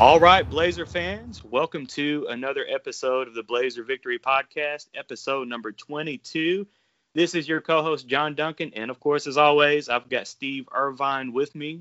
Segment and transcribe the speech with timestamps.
[0.00, 5.72] All right, Blazer fans, welcome to another episode of the Blazer Victory Podcast, episode number
[5.72, 6.68] 22.
[7.14, 8.70] This is your co host, John Duncan.
[8.76, 11.80] And of course, as always, I've got Steve Irvine with me.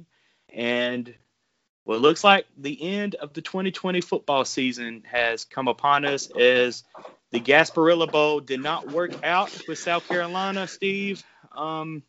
[0.49, 1.13] And
[1.83, 6.85] what looks like the end of the 2020 football season has come upon us as
[7.29, 11.23] the Gasparilla Bowl did not work out with South Carolina, Steve.
[11.55, 12.01] Um,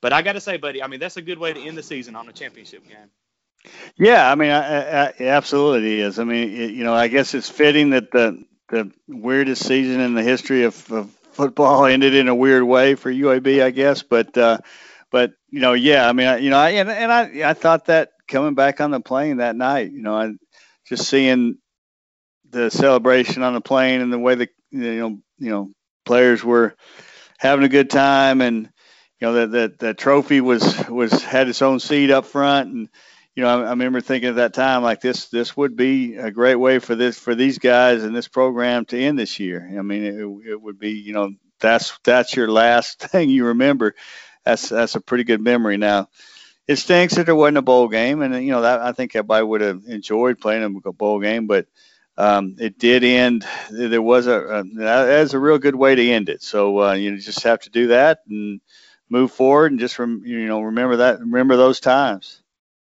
[0.00, 1.82] but I got to say, buddy, I mean, that's a good way to end the
[1.82, 3.10] season on a championship game.
[3.96, 6.18] Yeah, I mean, I, I, absolutely is.
[6.18, 10.14] I mean, it, you know, I guess it's fitting that the the weirdest season in
[10.14, 14.02] the history of, of football ended in a weird way for UAB, I guess.
[14.02, 14.58] But uh,
[15.10, 17.86] but you know, yeah, I mean, I, you know, I and, and I I thought
[17.86, 20.32] that coming back on the plane that night, you know, I
[20.86, 21.58] just seeing
[22.50, 25.70] the celebration on the plane and the way the you know you know
[26.04, 26.74] players were
[27.38, 28.70] having a good time and
[29.20, 32.88] you know that that the trophy was was had its own seat up front and
[33.34, 36.30] you know, I, I, remember thinking at that time like this this would be a
[36.30, 39.66] great way for this for these guys and this program to end this year.
[39.78, 43.94] I mean, it, it would be you know that's that's your last thing you remember.
[44.44, 45.76] That's that's a pretty good memory.
[45.76, 46.08] Now,
[46.66, 49.44] it stinks that there wasn't a bowl game, and you know that I think everybody
[49.44, 51.66] would have enjoyed playing a bowl game, but
[52.16, 53.46] um, it did end.
[53.70, 56.42] There was a, a was a real good way to end it.
[56.42, 58.60] So uh, you just have to do that and
[59.08, 62.42] move forward, and just rem, you know remember that remember those times.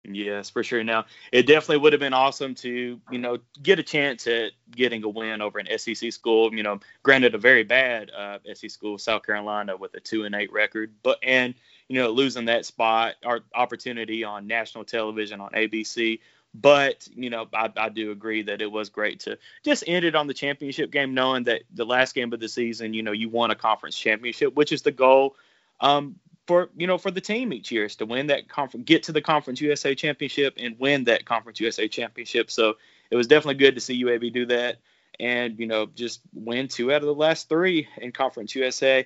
[0.08, 0.84] Yes, for sure.
[0.84, 5.03] Now, it definitely would have been awesome to, you know, get a chance at getting
[5.03, 6.53] a win over an SEC school.
[6.53, 10.36] You know, granted, a very bad uh, SEC school, South Carolina, with a two and
[10.36, 11.56] eight record, but and
[11.88, 16.20] you know, losing that spot or opportunity on national television on ABC.
[16.53, 20.16] But you know, I, I do agree that it was great to just end it
[20.16, 23.30] on the championship game, knowing that the last game of the season, you know, you
[23.30, 25.36] won a conference championship, which is the goal.
[25.81, 26.16] Um,
[26.48, 29.11] for you know for the team each year is to win that conference, get to
[29.11, 32.52] the Conference USA championship and win that Conference USA championship.
[32.52, 32.76] So
[33.10, 34.78] it was definitely good to see UAB do that
[35.20, 39.05] and you know just win two out of the last three in Conference USA.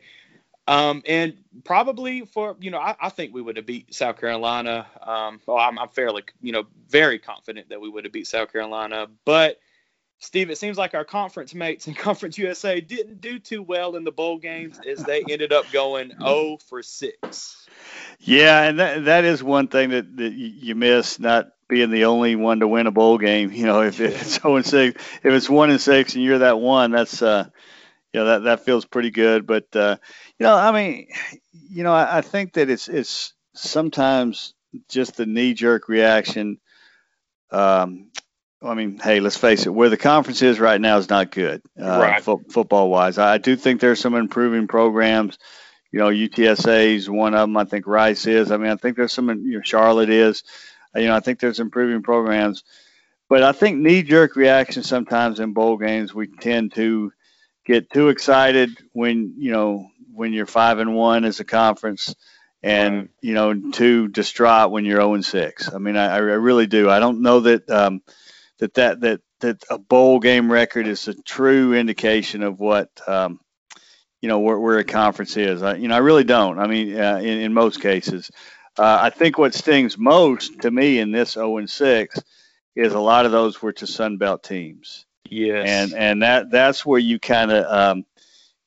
[0.67, 4.85] Um, and probably for you know I, I, think we would have beat South Carolina.
[5.01, 8.51] Um, well, I'm, I'm fairly you know very confident that we would have beat South
[8.51, 9.59] Carolina, but
[10.21, 14.03] Steve, it seems like our conference mates in Conference USA didn't do too well in
[14.03, 17.67] the bowl games as they ended up going 0 for 6.
[18.19, 22.35] Yeah, and that, that is one thing that, that you miss, not being the only
[22.35, 23.51] one to win a bowl game.
[23.59, 26.59] You know, if it's 0 and 6, if it's 1 and 6 and you're that
[26.59, 27.47] one, that's, uh,
[28.13, 29.47] you know, that, that feels pretty good.
[29.47, 29.97] But, uh,
[30.37, 31.07] you know, I mean,
[31.51, 34.53] you know, I, I think that it's, it's sometimes
[34.89, 36.59] just the knee jerk reaction.
[37.51, 38.11] Um,
[38.61, 41.61] I mean, hey, let's face it, where the conference is right now is not good,
[41.81, 42.21] uh, right.
[42.21, 43.17] fo- football wise.
[43.17, 45.37] I do think there's some improving programs.
[45.91, 47.55] You know, UTSA is one of them.
[47.55, 48.51] I think Rice is.
[48.51, 50.43] I mean, I think there's some, you know, Charlotte is.
[50.93, 52.63] You know, I think there's improving programs.
[53.29, 57.13] But I think knee jerk reaction sometimes in bowl games, we tend to
[57.65, 62.13] get too excited when, you know, when you're five and one as a conference
[62.61, 63.09] and, right.
[63.21, 65.73] you know, too distraught when you're 0 and 6.
[65.73, 66.89] I mean, I, I really do.
[66.89, 67.69] I don't know that.
[67.69, 68.01] Um,
[68.59, 73.39] that that that that a bowl game record is a true indication of what um,
[74.21, 75.63] you know where, where a conference is.
[75.63, 76.59] I, you know, I really don't.
[76.59, 78.29] I mean, uh, in, in most cases,
[78.77, 82.23] uh, I think what stings most to me in this 0 and 6
[82.75, 85.05] is a lot of those were to Sun Belt teams.
[85.29, 85.67] Yes.
[85.67, 88.05] And and that that's where you kind of um,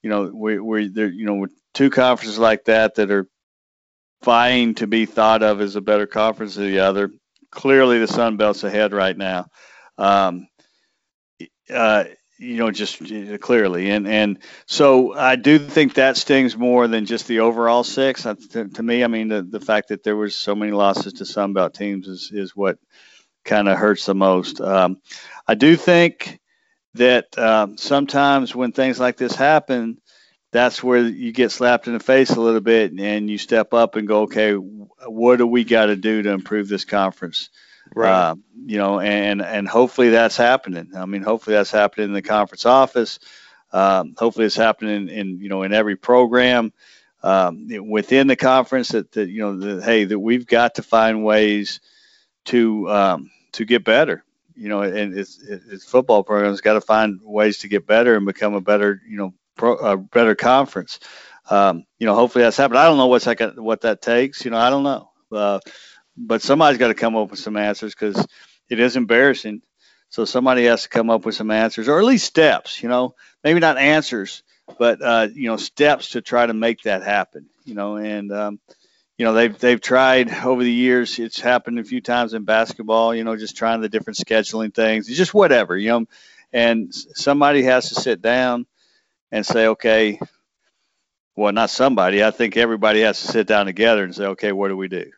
[0.02, 3.28] you know where, where there you know with two conferences like that that are
[4.24, 7.10] vying to be thought of as a better conference than the other.
[7.50, 9.48] Clearly, the Sun Belt's ahead right now
[9.98, 10.48] um,
[11.72, 12.04] uh,
[12.38, 13.00] you know, just
[13.40, 13.90] clearly.
[13.90, 18.22] And and so I do think that stings more than just the overall six.
[18.24, 21.24] To, to me, I mean, the, the fact that there was so many losses to
[21.24, 22.78] Sun Belt teams is, is what
[23.44, 24.60] kind of hurts the most.
[24.60, 25.00] Um,
[25.46, 26.40] I do think
[26.94, 29.98] that um, sometimes when things like this happen,
[30.52, 33.96] that's where you get slapped in the face a little bit and you step up
[33.96, 37.48] and go, okay, what do we got to do to improve this conference?
[37.94, 38.30] Right.
[38.30, 38.34] Uh,
[38.66, 40.92] you know, and and hopefully that's happening.
[40.96, 43.18] I mean, hopefully that's happening in the conference office.
[43.72, 46.72] Um, hopefully it's happening in, in, you know in every program
[47.22, 51.24] um, within the conference that, that you know that hey that we've got to find
[51.24, 51.80] ways
[52.46, 54.24] to um, to get better.
[54.54, 58.26] You know, and it's, it's football programs got to find ways to get better and
[58.26, 61.00] become a better you know pro, a better conference.
[61.50, 62.78] Um, you know, hopefully that's happening.
[62.80, 64.44] I don't know what's that what that takes.
[64.44, 65.10] You know, I don't know.
[65.32, 65.60] Uh,
[66.16, 68.26] but somebody's got to come up with some answers because
[68.68, 69.62] it is embarrassing.
[70.10, 72.82] So somebody has to come up with some answers, or at least steps.
[72.82, 74.42] You know, maybe not answers,
[74.78, 77.46] but uh, you know, steps to try to make that happen.
[77.64, 78.60] You know, and um,
[79.16, 81.18] you know they've they've tried over the years.
[81.18, 83.14] It's happened a few times in basketball.
[83.14, 85.76] You know, just trying the different scheduling things, just whatever.
[85.76, 86.06] You know,
[86.52, 88.66] and somebody has to sit down
[89.30, 90.20] and say, okay,
[91.36, 92.22] well, not somebody.
[92.22, 95.10] I think everybody has to sit down together and say, okay, what do we do?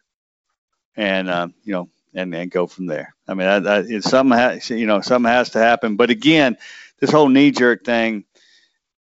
[0.96, 3.14] And um, you know, and and go from there.
[3.26, 5.96] I mean, I, I, it's something has, you know, something has to happen.
[5.96, 6.56] But again,
[7.00, 8.25] this whole knee jerk thing,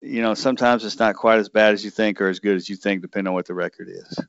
[0.02, 2.70] you know, sometimes it's not quite as bad as you think or as good as
[2.70, 4.20] you think, depending on what the record is.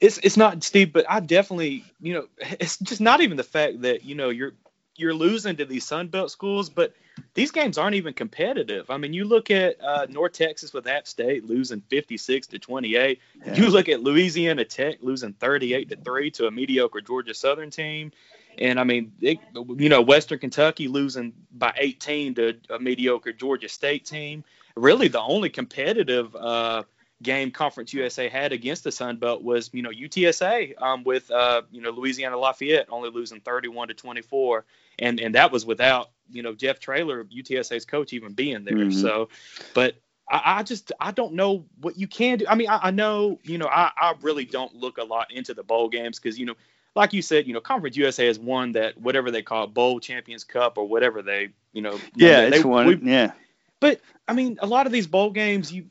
[0.00, 2.26] It's it's not Steve, but I definitely, you know,
[2.58, 4.54] it's just not even the fact that you know you're
[5.00, 6.94] you're losing to these Sun Belt schools, but
[7.34, 8.90] these games aren't even competitive.
[8.90, 13.20] I mean, you look at uh, North Texas with App State losing 56 to 28.
[13.46, 13.54] Yeah.
[13.54, 18.12] You look at Louisiana Tech losing 38 to three to a mediocre Georgia Southern team.
[18.58, 23.68] And I mean, it, you know, Western Kentucky losing by 18 to a mediocre Georgia
[23.68, 24.44] State team.
[24.76, 26.84] Really, the only competitive uh,
[27.22, 31.62] game Conference USA had against the Sun Belt was, you know, UTSA um, with, uh,
[31.70, 34.64] you know, Louisiana Lafayette only losing 31 to 24,
[34.98, 38.74] and and that was without, you know, Jeff Traylor, UTSA's coach, even being there.
[38.74, 38.98] Mm-hmm.
[38.98, 39.28] So,
[39.74, 39.96] but
[40.30, 42.46] I, I, just I don't know what you can do.
[42.48, 45.54] I mean, I, I know, you know, I, I really don't look a lot into
[45.54, 46.54] the bowl games because, you know,
[46.94, 50.00] like you said, you know, Conference USA has won that whatever they call it, Bowl
[50.00, 53.32] Champions Cup or whatever they, you know, yeah, they, it's one, yeah.
[53.80, 55.86] But I mean, a lot of these bowl games, you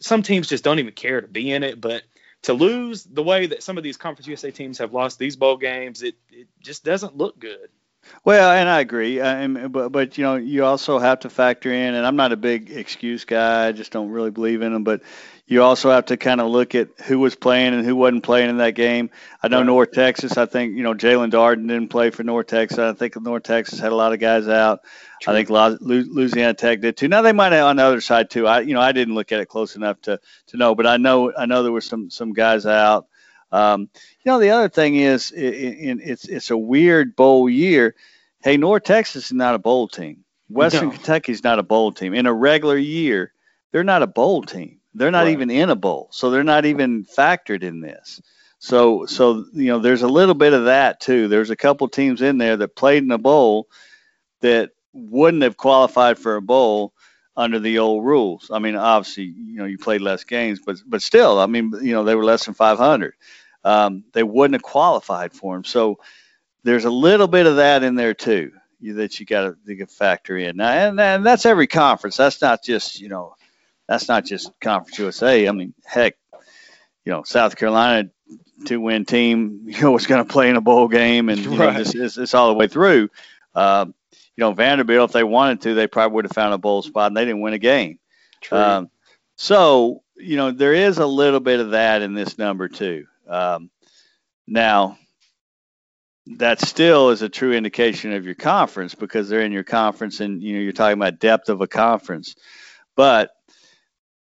[0.00, 1.80] some teams just don't even care to be in it.
[1.80, 2.02] But
[2.42, 5.56] to lose the way that some of these Conference USA teams have lost these bowl
[5.56, 7.68] games, it, it just doesn't look good.
[8.24, 11.94] Well, and I agree, uh, but but you know you also have to factor in,
[11.94, 13.68] and I'm not a big excuse guy.
[13.68, 14.84] I just don't really believe in them.
[14.84, 15.02] But
[15.46, 18.50] you also have to kind of look at who was playing and who wasn't playing
[18.50, 19.10] in that game.
[19.42, 19.62] I know.
[19.62, 20.36] North Texas.
[20.36, 22.78] I think you know Jaelon Darden didn't play for North Texas.
[22.78, 24.80] I think North Texas had a lot of guys out.
[25.22, 25.32] True.
[25.32, 25.50] I think
[25.80, 27.08] Louisiana Tech did too.
[27.08, 28.46] Now they might have on the other side too.
[28.46, 30.98] I you know I didn't look at it close enough to to know, but I
[30.98, 33.06] know I know there were some some guys out.
[33.50, 33.88] Um,
[34.22, 37.94] you know the other thing is it, it, it's it's a weird bowl year.
[38.42, 40.24] Hey, North Texas is not a bowl team.
[40.48, 40.94] Western no.
[40.94, 42.14] Kentucky is not a bowl team.
[42.14, 43.32] In a regular year,
[43.72, 44.80] they're not a bowl team.
[44.94, 45.32] They're not right.
[45.32, 48.20] even in a bowl, so they're not even factored in this.
[48.58, 51.28] So, so you know, there's a little bit of that too.
[51.28, 53.68] There's a couple teams in there that played in a bowl
[54.40, 56.92] that wouldn't have qualified for a bowl
[57.38, 58.50] under the old rules.
[58.52, 61.92] I mean, obviously, you know, you played less games, but but still, I mean, you
[61.92, 63.14] know, they were less than 500.
[63.64, 65.64] Um, they wouldn't have qualified for them.
[65.64, 66.00] So
[66.64, 70.36] there's a little bit of that in there too you, that you got to factor
[70.36, 70.56] in.
[70.56, 72.16] Now, and, and that's every conference.
[72.16, 73.36] That's not just you know
[73.86, 75.48] that's not just Conference USA.
[75.48, 76.16] I mean, heck,
[77.04, 78.10] you know, South Carolina
[78.64, 81.58] two win team, you know, was going to play in a bowl game, and right.
[81.58, 83.10] know, this is it's all the way through.
[83.54, 83.86] Uh,
[84.38, 87.08] you know, Vanderbilt, if they wanted to, they probably would have found a bowl spot,
[87.08, 87.98] and they didn't win a game.
[88.52, 88.88] Um,
[89.34, 93.06] so, you know, there is a little bit of that in this number too.
[93.26, 93.68] Um,
[94.46, 94.96] now,
[96.36, 100.40] that still is a true indication of your conference because they're in your conference, and
[100.40, 102.36] you know, you're talking about depth of a conference.
[102.94, 103.32] But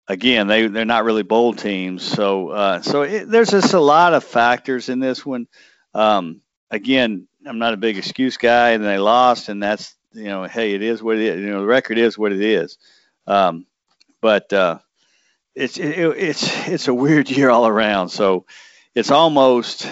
[0.06, 2.04] again, they they're not really bowl teams.
[2.04, 5.48] So uh, so it, there's just a lot of factors in this one.
[5.92, 6.40] Um,
[6.70, 10.74] again, I'm not a big excuse guy, and they lost, and that's you know, hey,
[10.74, 11.40] it is what it is.
[11.40, 12.78] You know, the record is what it is.
[13.26, 13.66] Um,
[14.20, 14.78] but uh,
[15.55, 18.10] it's it, it's it's a weird year all around.
[18.10, 18.46] So
[18.94, 19.88] it's almost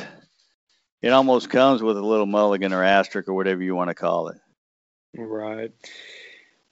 [1.02, 4.28] it almost comes with a little mulligan or asterisk or whatever you want to call
[4.28, 4.38] it.
[5.14, 5.72] Right.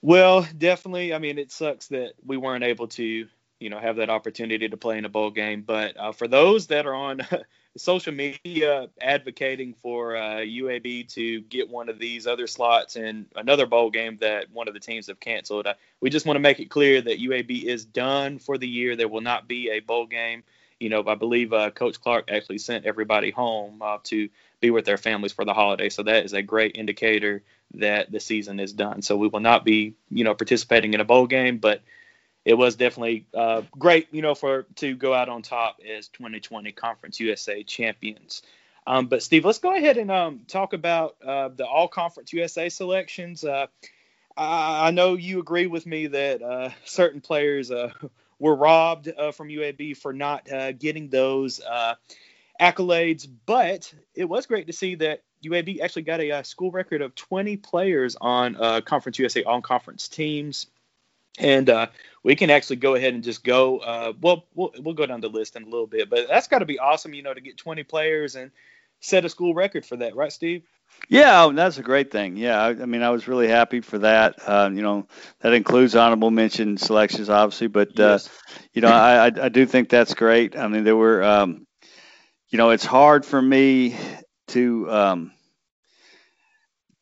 [0.03, 1.15] Well, definitely.
[1.15, 3.27] I mean, it sucks that we weren't able to,
[3.59, 5.63] you know, have that opportunity to play in a bowl game.
[5.63, 7.21] But uh, for those that are on
[7.77, 13.67] social media advocating for uh, UAB to get one of these other slots in another
[13.67, 16.61] bowl game that one of the teams have canceled, uh, we just want to make
[16.61, 18.95] it clear that UAB is done for the year.
[18.95, 20.45] There will not be a bowl game.
[20.79, 24.29] You know, I believe uh, Coach Clark actually sent everybody home uh, to
[24.61, 25.89] be with their families for the holiday.
[25.89, 27.43] So that is a great indicator
[27.75, 29.03] that the season is done.
[29.03, 31.83] So we will not be, you know, participating in a bowl game, but
[32.45, 36.73] it was definitely uh, great, you know, for to go out on top as 2020
[36.73, 38.43] Conference USA champions.
[38.87, 42.69] Um, but Steve, let's go ahead and um, talk about uh, the All Conference USA
[42.69, 43.43] selections.
[43.43, 43.67] Uh,
[44.37, 47.93] I, I, know you agree with me that uh, certain players uh,
[48.39, 50.47] were robbed uh, from UAB for not
[50.79, 51.63] getting those
[52.61, 57.01] accolades, but it was great to see that UAB actually got a, a school record
[57.01, 60.67] of 20 players on Conference USA on conference teams.
[61.39, 61.71] And
[62.25, 63.79] we can actually go ahead and just go.
[63.79, 66.59] Uh, well, well, we'll go down the list in a little bit, but that's got
[66.59, 68.51] to be awesome, you know, to get 20 players and
[69.01, 70.65] set a school record for that, right, Steve?
[71.09, 72.37] Yeah, that's a great thing.
[72.37, 74.37] Yeah, I, I mean, I was really happy for that.
[74.47, 75.07] Uh, you know,
[75.41, 78.31] that includes honorable mention selections, obviously, but uh, yes.
[78.73, 80.57] you know, I, I do think that's great.
[80.57, 81.67] I mean, there were um,
[82.49, 83.97] you know, it's hard for me
[84.49, 84.91] to.
[84.91, 85.33] Um,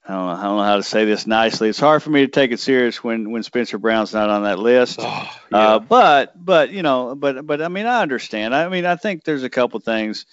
[0.04, 1.68] I don't, know, I don't know how to say this nicely.
[1.68, 4.58] It's hard for me to take it serious when, when Spencer Brown's not on that
[4.58, 4.98] list.
[5.00, 5.58] Oh, uh, yeah.
[5.58, 8.54] uh, but but you know but but I mean I understand.
[8.54, 10.26] I mean I think there's a couple things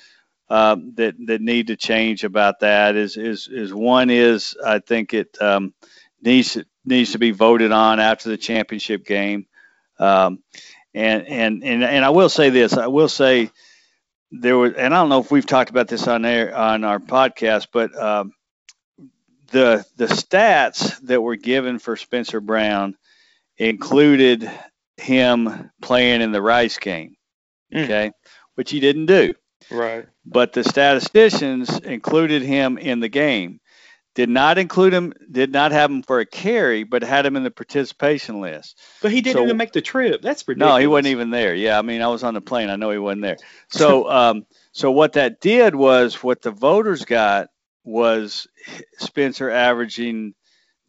[0.49, 2.95] uh, that that need to change about that.
[2.95, 5.73] Is is is one is I think it um,
[6.21, 9.45] needs needs to be voted on after the championship game.
[9.99, 10.41] Um,
[10.93, 12.73] and and and and I will say this.
[12.73, 13.51] I will say
[14.31, 16.99] there was, and I don't know if we've talked about this on air on our
[16.99, 18.33] podcast, but um,
[19.49, 22.95] the the stats that were given for Spencer Brown
[23.57, 24.49] included
[24.97, 27.15] him playing in the Rice game.
[27.73, 27.83] Mm.
[27.83, 28.11] Okay,
[28.55, 29.33] which he didn't do.
[29.71, 30.05] Right.
[30.25, 33.59] But the statisticians included him in the game.
[34.15, 37.43] Did not include him, did not have him for a carry, but had him in
[37.43, 38.77] the participation list.
[39.01, 40.21] But he didn't so, even make the trip.
[40.21, 40.73] That's ridiculous.
[40.73, 41.53] No, he wasn't even there.
[41.53, 42.69] Yeah, I mean, I was on the plane.
[42.69, 43.37] I know he wasn't there.
[43.69, 47.49] So, um, so what that did was what the voters got
[47.83, 48.47] was
[48.97, 50.33] Spencer averaging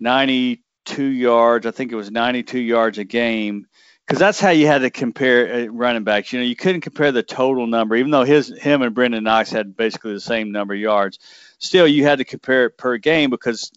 [0.00, 1.66] 92 yards.
[1.66, 3.66] I think it was 92 yards a game
[4.06, 6.32] because that's how you had to compare uh, running backs.
[6.32, 9.50] You know, you couldn't compare the total number, even though his him and Brenden Knox
[9.50, 11.20] had basically the same number of yards.
[11.58, 13.70] Still, you had to compare it per game because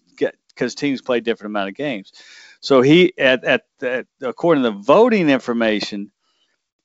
[0.48, 2.12] because teams play different amount of games.
[2.60, 6.10] So he at, at, at according to the voting information,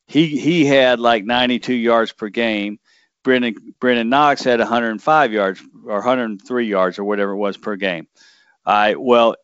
[0.07, 2.79] he he had like 92 yards per game.
[3.23, 8.07] Brenden Brenden Knox had 105 yards or 103 yards or whatever it was per game.
[8.65, 8.99] Right.
[8.99, 9.35] Well,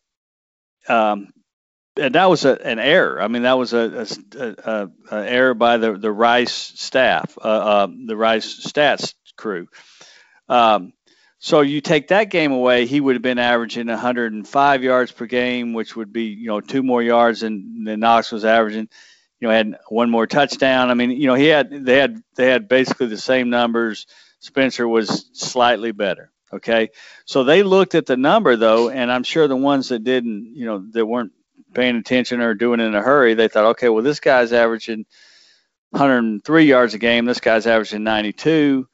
[0.88, 1.28] um,
[1.98, 3.20] and that was a, an error.
[3.20, 4.06] I mean, that was a,
[4.38, 9.68] a, a error by the the Rice staff, uh, uh, the Rice stats crew.
[10.48, 10.92] Um,
[11.38, 15.74] so you take that game away, he would have been averaging 105 yards per game,
[15.74, 18.88] which would be you know two more yards than, than Knox was averaging
[19.40, 20.90] you know, had one more touchdown.
[20.90, 24.06] I mean, you know, he had they had they had basically the same numbers.
[24.40, 26.30] Spencer was slightly better.
[26.52, 26.90] Okay,
[27.24, 30.64] so they looked at the number though, and I'm sure the ones that didn't, you
[30.64, 31.32] know, that weren't
[31.76, 35.04] paying attention or doing it in a hurry, they thought, okay, well, this guy's averaging
[35.90, 37.26] 103 yards a game.
[37.26, 38.88] This guy's averaging 92.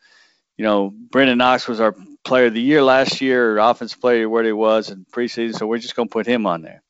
[0.59, 1.95] You know, Brenden Knox was our
[2.25, 5.67] player of the year last year, or offensive player where he was in preseason, so
[5.67, 6.83] we're just going to put him on there.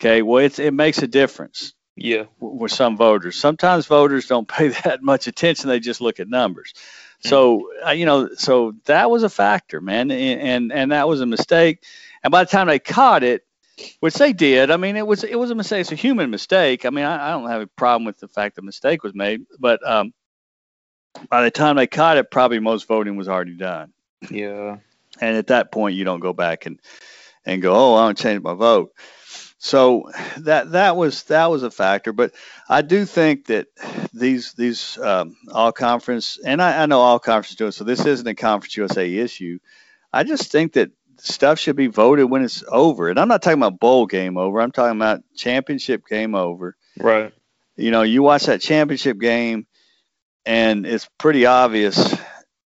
[0.00, 1.74] Okay, well, it's, it makes a difference.
[2.00, 2.24] Yeah.
[2.40, 3.36] With some voters.
[3.36, 5.68] Sometimes voters don't pay that much attention.
[5.68, 6.72] They just look at numbers.
[6.74, 7.28] Mm-hmm.
[7.28, 10.10] So, uh, you know, so that was a factor, man.
[10.10, 11.84] And, and, and that was a mistake.
[12.22, 13.44] And by the time they caught it,
[14.00, 15.82] which they did, I mean, it was, it was a mistake.
[15.82, 16.84] It's a human mistake.
[16.84, 19.46] I mean, I, I don't have a problem with the fact the mistake was made,
[19.58, 20.12] but, um,
[21.30, 23.92] by the time they caught it, probably most voting was already done.
[24.30, 24.78] Yeah.
[25.20, 26.80] And at that point, you don't go back and,
[27.44, 28.92] and go, oh, I want to change my vote.
[29.58, 32.32] So that that was that was a factor, but
[32.68, 33.66] I do think that
[34.12, 38.06] these these um, all conference and I, I know all conference do it, so this
[38.06, 39.58] isn't a conference USA issue.
[40.12, 43.58] I just think that stuff should be voted when it's over, and I'm not talking
[43.58, 44.60] about bowl game over.
[44.60, 46.76] I'm talking about championship game over.
[46.96, 47.34] Right.
[47.76, 49.66] You know, you watch that championship game,
[50.46, 52.16] and it's pretty obvious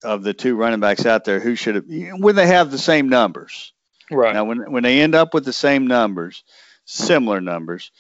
[0.01, 3.09] of the two running backs out there who should have when they have the same
[3.09, 3.74] numbers.
[4.09, 4.33] Right.
[4.33, 6.45] Now, when when they end up with the same numbers
[6.89, 7.91] similar numbers,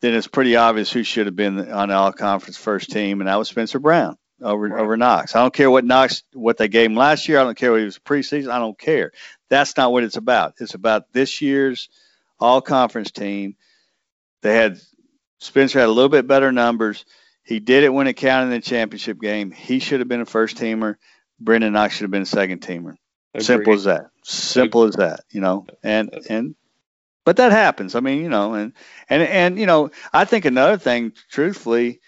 [0.00, 3.36] then it's pretty obvious who should have been on all conference first team, and that
[3.36, 4.82] was Spencer Brown over right.
[4.82, 5.34] over Knox.
[5.34, 7.40] I don't care what Knox what they gave him last year.
[7.40, 8.50] I don't care what he was preseason.
[8.50, 9.12] I don't care.
[9.48, 10.54] That's not what it's about.
[10.60, 11.88] It's about this year's
[12.38, 13.56] all conference team.
[14.42, 14.78] They had
[15.40, 17.04] Spencer had a little bit better numbers.
[17.42, 19.50] He did it when it counted in the championship game.
[19.50, 20.96] He should have been a first teamer.
[21.42, 22.96] Brenden Knox should have been a second teamer.
[23.34, 23.44] Agreed.
[23.44, 24.10] Simple as that.
[24.22, 24.88] Simple Agreed.
[24.90, 25.20] as that.
[25.30, 26.54] You know, and and
[27.24, 27.94] but that happens.
[27.94, 28.72] I mean, you know, and
[29.08, 32.00] and and you know, I think another thing, truthfully,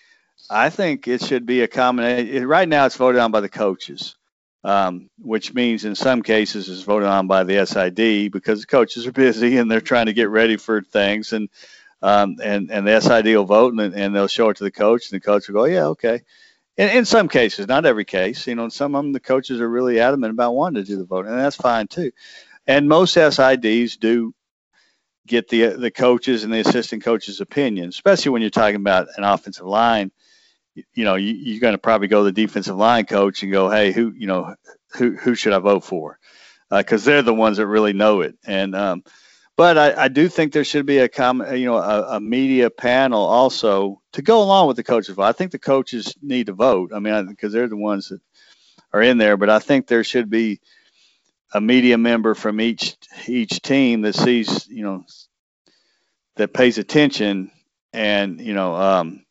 [0.51, 2.47] I think it should be a combination.
[2.47, 4.17] Right now, it's voted on by the coaches,
[4.63, 9.07] um, which means in some cases it's voted on by the SID because the coaches
[9.07, 11.49] are busy and they're trying to get ready for things, and
[12.03, 15.11] um, and and the SID will vote and, and they'll show it to the coach,
[15.11, 16.23] and the coach will go, yeah, okay.
[16.77, 19.69] In, in some cases, not every case, you know, some of them the coaches are
[19.69, 22.13] really adamant about wanting to do the vote, and that's fine too.
[22.67, 24.35] And most SIDs do
[25.27, 29.25] get the the coaches and the assistant coaches' opinion, especially when you're talking about an
[29.25, 30.11] offensive line.
[30.95, 33.71] You know, you, are going to probably go to the defensive line coach and go,
[33.71, 34.55] "Hey, who you know,
[34.95, 36.19] who who should I vote for?"
[36.71, 38.37] Because uh, they're the ones that really know it.
[38.45, 39.03] And um,
[39.57, 42.69] but I, I, do think there should be a com- you know, a, a, media
[42.69, 45.19] panel also to go along with the coaches.
[45.19, 46.93] I think the coaches need to vote.
[46.95, 48.21] I mean, because they're the ones that
[48.93, 49.39] are in there.
[49.39, 50.61] But I think there should be
[51.57, 52.97] a media member from each
[53.27, 55.05] each team that sees you know
[56.37, 57.51] that pays attention
[57.93, 59.25] and you know um,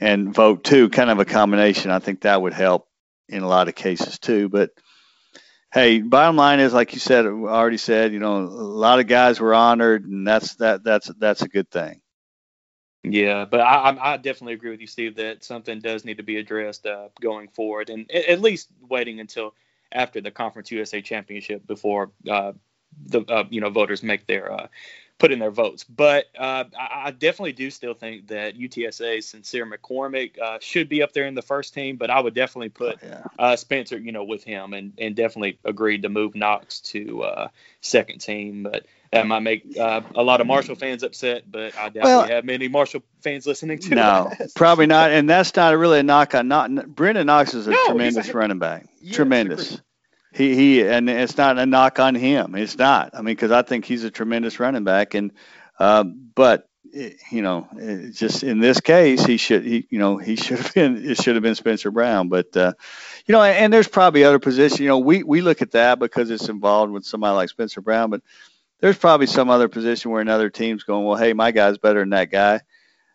[0.00, 2.88] and vote too kind of a combination i think that would help
[3.32, 4.48] in a lot of cases too.
[4.48, 4.70] But
[5.72, 9.40] hey, bottom line is, like you said, already said, you know, a lot of guys
[9.40, 12.00] were honored, and that's that that's that's a good thing.
[13.04, 16.36] Yeah, but I, I definitely agree with you, Steve, that something does need to be
[16.36, 19.54] addressed uh, going forward, and at least waiting until
[19.92, 22.52] after the Conference USA Championship before uh,
[23.06, 24.66] the uh, you know voters make their uh,
[25.18, 25.84] put in their votes.
[25.84, 31.02] But uh, I, I, definitely do still think that UTSA Sincere McCormick uh, should be
[31.02, 33.24] up there in the first team, but I would definitely put oh, yeah.
[33.38, 37.48] uh, Spencer, you know, with him, and and definitely agreed to move Knox to uh,
[37.80, 38.64] second team.
[38.64, 42.22] But that might make uh, a lot of Marshall fans upset, but I doubt well,
[42.24, 44.52] we have many Marshall fans listening to No, that.
[44.56, 45.10] probably not.
[45.10, 48.32] And that's not really a knock on not Brenden Knox is a no, tremendous a,
[48.32, 48.86] running back.
[49.02, 49.80] Yeah, tremendous.
[50.34, 52.54] He he, and it's not a knock on him.
[52.54, 53.10] It's not.
[53.14, 55.32] I mean, because I think he's a tremendous running back, and
[55.78, 57.68] uh, but it, you know,
[58.12, 61.34] just in this case, he should he you know he should have been it should
[61.36, 62.72] have been Spencer Brown, but uh,
[63.26, 64.80] you know, and, and there's probably other positions.
[64.80, 68.10] You know, we we look at that because it's involved with somebody like Spencer Brown,
[68.10, 68.22] but
[68.80, 72.10] there's probably some other position where another team's going, well, hey, my guy's better than
[72.10, 72.56] that guy.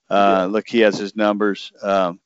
[0.09, 0.45] Uh, yeah.
[0.45, 1.73] Look, he has his numbers.
[1.81, 2.21] Um,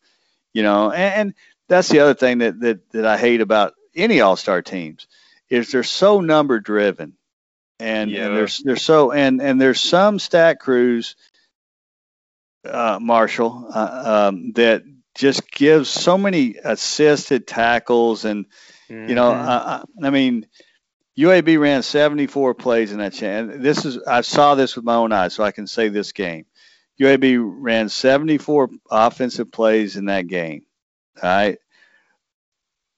[0.54, 1.34] you know, and, and,
[1.68, 5.08] that's the other thing that, that that I hate about any All Star teams
[5.50, 7.14] is they're so number driven,
[7.80, 8.28] and, yeah.
[8.28, 11.16] and there's there's so and and there's some stat crews,
[12.66, 14.84] uh, Marshall, uh, um, that
[15.16, 18.46] just gives so many assisted tackles and
[18.90, 19.10] mm-hmm.
[19.10, 20.06] you know, mm-hmm.
[20.06, 20.48] I mean
[21.18, 23.54] UAB ran 74 plays in that chance.
[23.58, 26.46] This is I saw this with my own eyes, so I can say this game.
[27.00, 30.64] UAB ran 74 offensive plays in that game.
[31.22, 31.58] All right.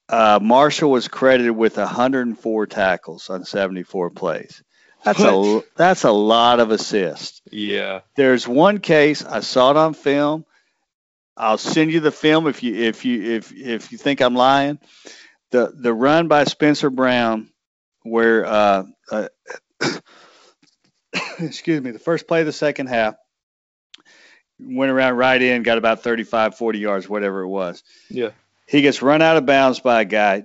[0.10, 4.64] Uh, Marshall was credited with 104 tackles on 74 plays.
[5.04, 7.42] That's a that's a lot of assists.
[7.52, 8.02] Yeah.
[8.16, 10.46] There's one case I saw it on film.
[11.36, 14.80] I'll send you the film if you if you if if you think I'm lying.
[15.52, 17.50] The the run by Spencer Brown
[18.04, 19.28] where uh, uh,
[21.40, 23.16] excuse me, the first play of the second half
[24.60, 27.84] went around right in, got about 35, 40 yards, whatever it was.
[28.10, 28.30] Yeah.
[28.68, 30.44] He gets run out of bounds by a guy.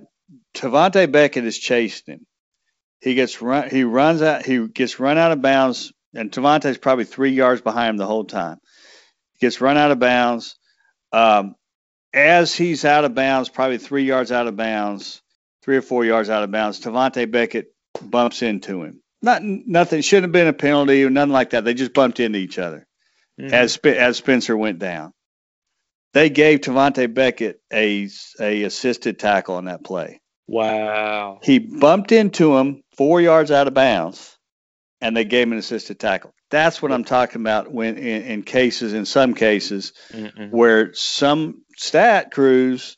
[0.53, 2.25] Tavante Beckett is chasing him.
[3.01, 3.69] He gets run.
[3.69, 4.45] He runs out.
[4.45, 8.25] He gets run out of bounds, and Tavante's probably three yards behind him the whole
[8.25, 8.57] time.
[9.33, 10.57] He gets run out of bounds.
[11.11, 11.55] Um,
[12.13, 15.21] as he's out of bounds, probably three yards out of bounds,
[15.63, 16.81] three or four yards out of bounds.
[16.81, 17.67] Tavante Beckett
[18.01, 19.01] bumps into him.
[19.21, 20.01] Not nothing.
[20.01, 21.63] Shouldn't have been a penalty or nothing like that.
[21.63, 22.85] They just bumped into each other
[23.39, 23.53] mm-hmm.
[23.53, 25.13] as as Spencer went down.
[26.13, 30.21] They gave Tavante Beckett a a assisted tackle on that play.
[30.47, 31.39] Wow.
[31.43, 34.35] He bumped into him four yards out of bounds,
[34.99, 36.33] and they gave him an assisted tackle.
[36.49, 41.61] That's what I'm talking about when in, in cases, in some cases, mm where some
[41.77, 42.97] stat crews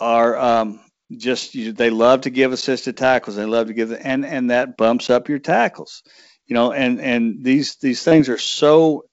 [0.00, 0.80] are um,
[1.16, 3.36] just you, they love to give assisted tackles.
[3.36, 6.02] They love to give and and that bumps up your tackles.
[6.46, 9.04] You know, and and these these things are so.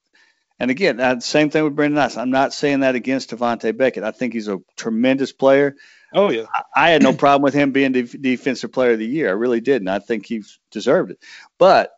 [0.60, 2.16] And again, uh, same thing with Brenden Knox.
[2.16, 4.02] I'm not saying that against Tavante Beckett.
[4.02, 5.76] I think he's a tremendous player.
[6.12, 6.46] Oh yeah.
[6.52, 9.28] I, I had no problem with him being def- defensive player of the year.
[9.28, 9.88] I really didn't.
[9.88, 11.22] I think he deserved it.
[11.58, 11.92] But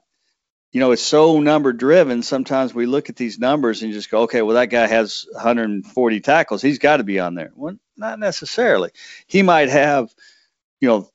[0.73, 2.23] you know, it's so number driven.
[2.23, 6.21] Sometimes we look at these numbers and just go, okay, well, that guy has 140
[6.21, 6.63] tackles.
[6.63, 7.51] He's got to be on there.
[7.57, 8.91] Well, not necessarily.
[9.27, 10.15] He might have,
[10.81, 11.11] you know,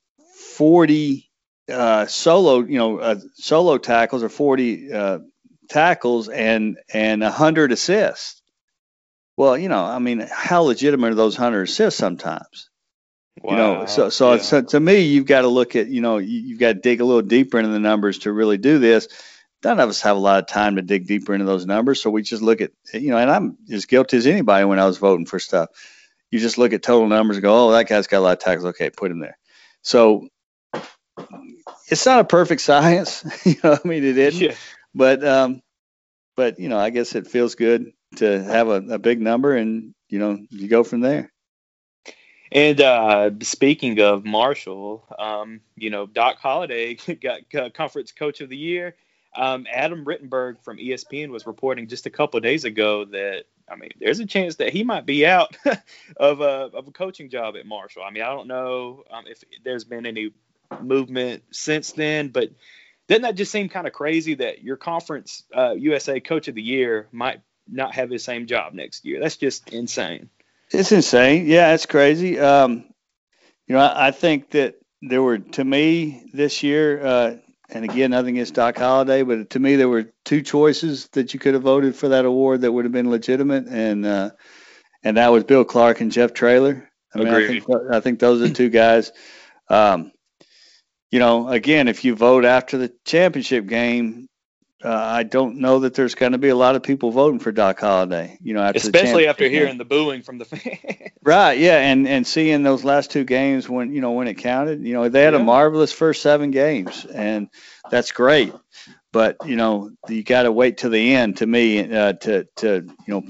[0.56, 1.30] 40
[1.72, 5.20] uh, solo, you know, uh, solo tackles or 40 uh,
[5.70, 8.42] tackles and and 100 assists.
[9.38, 12.70] Well, you know, I mean, how legitimate are those 100 assists sometimes?
[13.42, 13.52] Wow.
[13.52, 14.42] You know, so so, yeah.
[14.42, 17.02] so to me, you've got to look at, you know, you, you've got to dig
[17.02, 19.08] a little deeper into the numbers to really do this
[19.66, 22.00] none of us have a lot of time to dig deeper into those numbers.
[22.00, 24.86] So we just look at, you know, and I'm as guilty as anybody when I
[24.86, 25.70] was voting for stuff.
[26.30, 28.40] You just look at total numbers and go, oh, that guy's got a lot of
[28.40, 28.66] tackles.
[28.68, 29.38] Okay, put him there.
[29.82, 30.28] So
[31.90, 33.26] it's not a perfect science.
[33.46, 34.40] you know, I mean, it is.
[34.40, 34.56] Yeah.
[34.96, 35.62] But, um,
[36.36, 39.94] but, you know, I guess it feels good to have a, a big number and,
[40.10, 41.32] you know, you go from there.
[42.52, 46.96] And uh, speaking of Marshall, um, you know, Doc Holliday
[47.52, 48.96] got conference coach of the year.
[49.36, 53.90] Um, Adam Rittenberg from ESPN was reporting just a couple days ago that I mean,
[54.00, 55.58] there's a chance that he might be out
[56.18, 58.04] of a of a coaching job at Marshall.
[58.04, 60.32] I mean, I don't know um, if there's been any
[60.82, 62.52] movement since then, but
[63.08, 66.62] doesn't that just seem kind of crazy that your conference uh, USA Coach of the
[66.62, 69.20] Year might not have the same job next year?
[69.20, 70.30] That's just insane.
[70.72, 71.46] It's insane.
[71.48, 72.40] Yeah, it's crazy.
[72.40, 72.86] Um,
[73.68, 77.06] you know, I, I, think that there were to me this year.
[77.06, 77.36] Uh,
[77.70, 81.40] and again, nothing against Doc Holliday, but to me, there were two choices that you
[81.40, 84.32] could have voted for that award that would have been legitimate, and uh,
[85.04, 86.90] and that was Bill Clark and Jeff Traylor.
[87.14, 89.12] I mean, I think, I think those are two guys.
[89.70, 90.12] Um,
[91.12, 94.28] you know, again, if you vote after the championship game,
[94.84, 97.52] uh, I don't know that there's going to be a lot of people voting for
[97.52, 98.38] Doc Holliday.
[98.42, 99.78] You know, after especially after hearing game.
[99.78, 101.12] the booing from the fans.
[101.24, 101.58] Right.
[101.58, 104.86] Yeah, and and seeing those last two games when you know when it counted.
[104.86, 105.40] You know, they had yeah.
[105.40, 107.50] a marvelous first seven games, and
[107.90, 108.54] that's great.
[109.12, 112.88] But you know, you got to wait till the end to me uh, to to
[113.08, 113.24] you know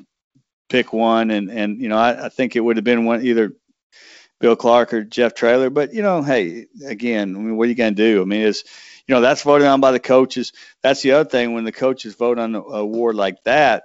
[0.68, 3.54] pick one, and and you know I, I think it would have been one either
[4.40, 5.70] Bill Clark or Jeff Traylor.
[5.70, 8.22] But you know, hey, again, I mean, what are you going to do?
[8.22, 8.64] I mean, it's
[9.08, 10.54] you know that's voted on by the coaches.
[10.82, 13.84] That's the other thing when the coaches vote on an award like that.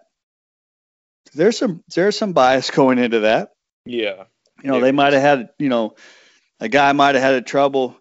[1.34, 3.50] There's some there's some bias going into that.
[3.84, 4.24] Yeah.
[4.62, 4.82] You know, yeah.
[4.82, 5.94] they might have had you know
[6.58, 7.96] a guy might have had a trouble.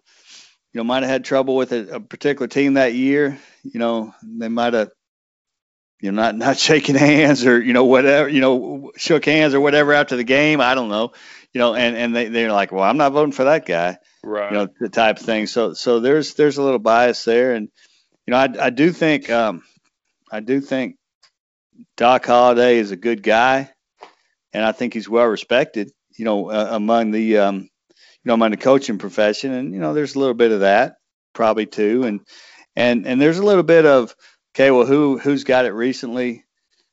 [0.72, 3.38] You know, might have had trouble with a, a particular team that year.
[3.64, 4.90] You know, they might have
[6.00, 9.60] you know, not not shaking hands or you know whatever, you know, shook hands or
[9.60, 10.60] whatever after the game.
[10.60, 11.12] I don't know,
[11.52, 14.52] you know, and and they they're like, well, I'm not voting for that guy, right?
[14.52, 15.46] You know, the type of thing.
[15.46, 17.68] So so there's there's a little bias there, and
[18.26, 19.62] you know, I I do think um
[20.30, 20.96] I do think
[21.96, 23.70] Doc Holliday is a good guy,
[24.52, 27.68] and I think he's well respected, you know, uh, among the um you
[28.26, 30.94] know among the coaching profession, and you know, there's a little bit of that
[31.32, 32.20] probably too, and
[32.76, 34.14] and and there's a little bit of
[34.54, 36.44] okay, well, who who's got it recently?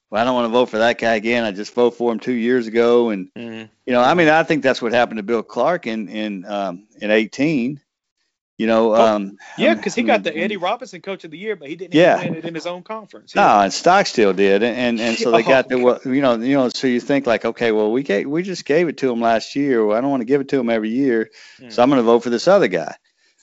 [0.10, 1.44] Well, I don't want to vote for that guy again.
[1.44, 3.66] I just voted for him two years ago, and mm-hmm.
[3.86, 6.88] you know, I mean, I think that's what happened to Bill Clark in in um,
[7.02, 7.82] in 18.
[8.58, 11.56] You know, oh, um, yeah, because he got the Eddie Robinson Coach of the Year,
[11.56, 12.24] but he didn't yeah.
[12.24, 13.36] win it in his own conference.
[13.36, 16.56] No, and Stockstill did, and and, and so they got the well, you know, you
[16.56, 19.22] know, so you think like, okay, well, we gave, we just gave it to him
[19.22, 19.86] last year.
[19.86, 21.72] Well, I don't want to give it to him every year, mm.
[21.72, 22.96] so I'm going to vote for this other guy.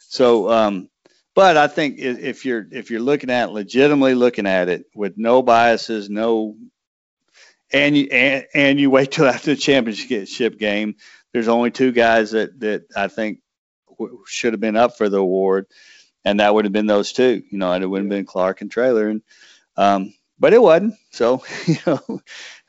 [0.09, 0.89] So, um,
[1.35, 5.43] but I think if you're if you're looking at legitimately looking at it with no
[5.43, 6.57] biases, no,
[7.73, 10.97] and you and, and you wait till after the championship game,
[11.33, 13.41] there's only two guys that that I think
[14.27, 15.67] should have been up for the award,
[16.25, 17.43] and that would have been those two.
[17.51, 19.23] You know, it would have been Clark and Traylor, and
[19.77, 20.95] um, but it wasn't.
[21.11, 22.21] So you know,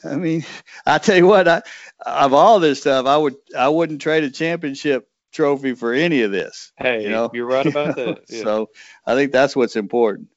[0.04, 0.44] I mean,
[0.88, 1.62] I tell you what, I
[2.04, 6.32] of all this stuff, I would I wouldn't trade a championship trophy for any of
[6.32, 6.72] this.
[6.78, 7.30] Hey, you know?
[7.34, 8.24] you're right about that.
[8.30, 8.44] Yeah.
[8.44, 8.70] so
[9.06, 10.30] I think that's what's important.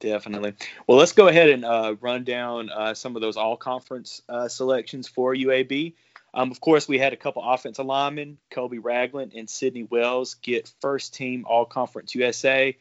[0.00, 0.54] Definitely.
[0.86, 4.48] Well, let's go ahead and uh, run down uh, some of those all conference uh,
[4.48, 5.94] selections for UAB.
[6.32, 10.72] Um, of course, we had a couple offensive linemen, Colby Ragland and Sidney Wells, get
[10.80, 12.76] first team all conference USA.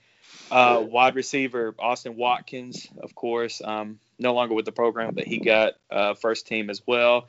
[0.51, 5.39] Uh, wide receiver Austin Watkins, of course, um, no longer with the program, but he
[5.39, 7.27] got uh, first team as well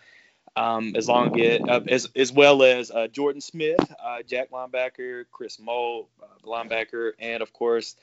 [0.57, 5.25] um, as long as, uh, as as well as uh, Jordan Smith, uh, Jack linebacker,
[5.31, 7.97] Kris Moll, uh, linebacker, and of course,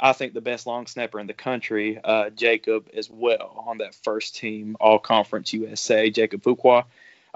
[0.00, 3.94] I think the best long snapper in the country, uh, Jacob, as well on that
[3.94, 6.84] first team All Conference USA, Jacob Fuqua.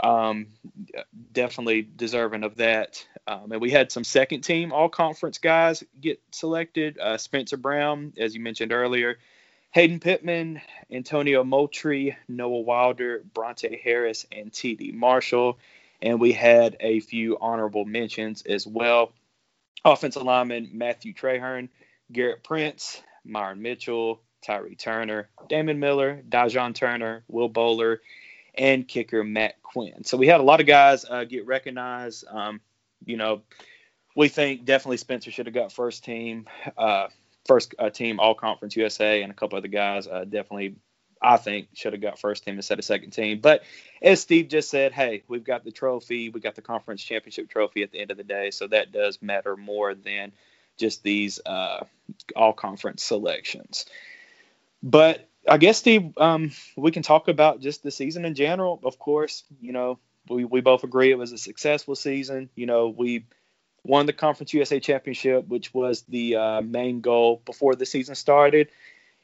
[0.02, 0.46] Um,
[1.32, 3.06] definitely deserving of that.
[3.26, 6.98] Um, and we had some second team All Conference guys get selected.
[6.98, 9.18] Uh, Spencer Brown, as you mentioned earlier,
[9.72, 14.92] Hayden Pittman, Antonio Moultrie, Noah Wilder, Bronte Harris, and T.D.
[14.92, 15.58] Marshall.
[16.02, 19.12] And we had a few honorable mentions as well.
[19.84, 21.70] Offensive lineman Matthew Traherne,
[22.12, 28.02] Garrett Prince, Myron Mitchell, Tyree Turner, Damon Miller, Dajon Turner, Will Bowler,
[28.54, 30.04] and kicker Matt Quinn.
[30.04, 32.24] So we had a lot of guys uh, get recognized.
[32.28, 32.60] Um,
[33.06, 33.42] you know,
[34.14, 36.46] we think definitely Spencer should have got first team.
[36.76, 37.06] Uh,
[37.46, 40.76] first uh, team All Conference USA, and a couple other guys uh, definitely,
[41.20, 43.40] I think, should have got first team instead of second team.
[43.40, 43.62] But
[44.00, 47.82] as Steve just said, hey, we've got the trophy, we got the conference championship trophy
[47.82, 50.32] at the end of the day, so that does matter more than
[50.78, 51.84] just these uh,
[52.34, 53.86] All Conference selections.
[54.82, 58.80] But I guess Steve, um, we can talk about just the season in general.
[58.84, 62.48] Of course, you know, we, we both agree it was a successful season.
[62.54, 63.26] You know, we
[63.84, 68.68] won the Conference USA Championship, which was the uh, main goal before the season started.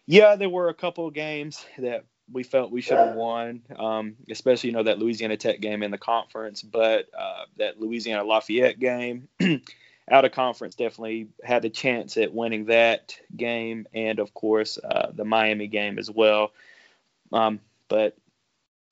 [0.07, 4.17] Yeah, there were a couple of games that we felt we should have won, um,
[4.31, 8.79] especially you know that Louisiana Tech game in the conference, but uh, that Louisiana Lafayette
[8.79, 9.29] game
[10.11, 15.11] out of conference definitely had a chance at winning that game, and of course uh,
[15.13, 16.53] the Miami game as well.
[17.33, 18.17] Um, but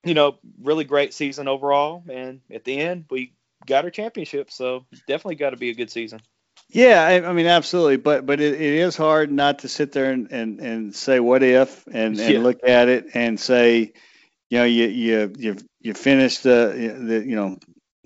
[0.05, 3.33] you know, really great season overall, and at the end we
[3.67, 4.51] got her championship.
[4.51, 6.21] So definitely got to be a good season.
[6.69, 10.11] Yeah, I, I mean, absolutely, but but it, it is hard not to sit there
[10.11, 12.41] and, and, and say what if and, and yeah.
[12.41, 13.93] look at it and say,
[14.51, 17.59] you know, you you you you finished the, the you know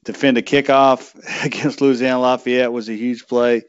[0.05, 3.63] defend a kickoff against Louisiana Lafayette was a huge play.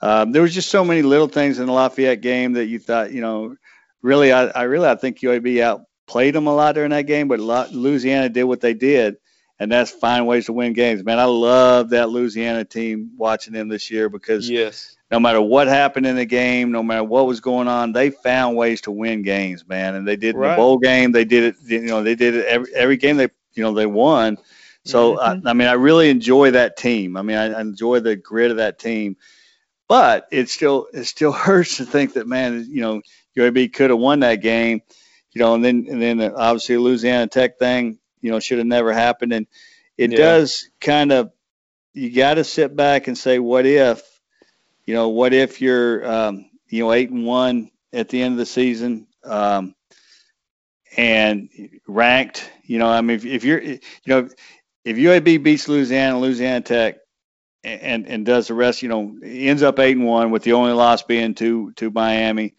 [0.00, 3.12] Um, there was just so many little things in the Lafayette game that you thought,
[3.12, 3.56] you know,
[4.00, 7.40] really, I, I really I think UAB outplayed them a lot during that game, but
[7.40, 9.16] Louisiana did what they did
[9.58, 11.02] and that's find ways to win games.
[11.04, 14.96] Man, I love that Louisiana team watching them this year because yes.
[15.10, 18.56] no matter what happened in the game, no matter what was going on, they found
[18.56, 19.96] ways to win games, man.
[19.96, 21.12] And they did in the bowl game.
[21.12, 21.56] They did it.
[21.66, 23.16] You know, they did it every every game.
[23.16, 24.38] They you know they won.
[24.84, 25.46] So mm-hmm.
[25.46, 27.16] I, I, mean, I really enjoy that team.
[27.16, 29.16] I mean, I, I enjoy the grit of that team.
[29.88, 33.02] But it still it still hurts to think that man, you know,
[33.36, 34.82] UAB could have won that game,
[35.32, 38.92] you know, and then and then obviously Louisiana Tech thing you know should have never
[38.92, 39.32] happened.
[39.32, 39.46] And
[39.96, 40.18] it yeah.
[40.18, 41.32] does kind of
[41.92, 44.02] you got to sit back and say, what if,
[44.86, 48.38] you know, what if you're um, you know eight and one at the end of
[48.38, 49.06] the season.
[49.24, 49.74] Um,
[50.96, 51.48] and
[51.86, 54.28] ranked, you know, I mean, if, if you're, you know,
[54.84, 56.96] if UAB beats Louisiana, Louisiana Tech,
[57.64, 60.72] and and does the rest, you know, ends up eight and one with the only
[60.72, 62.54] loss being to to Miami,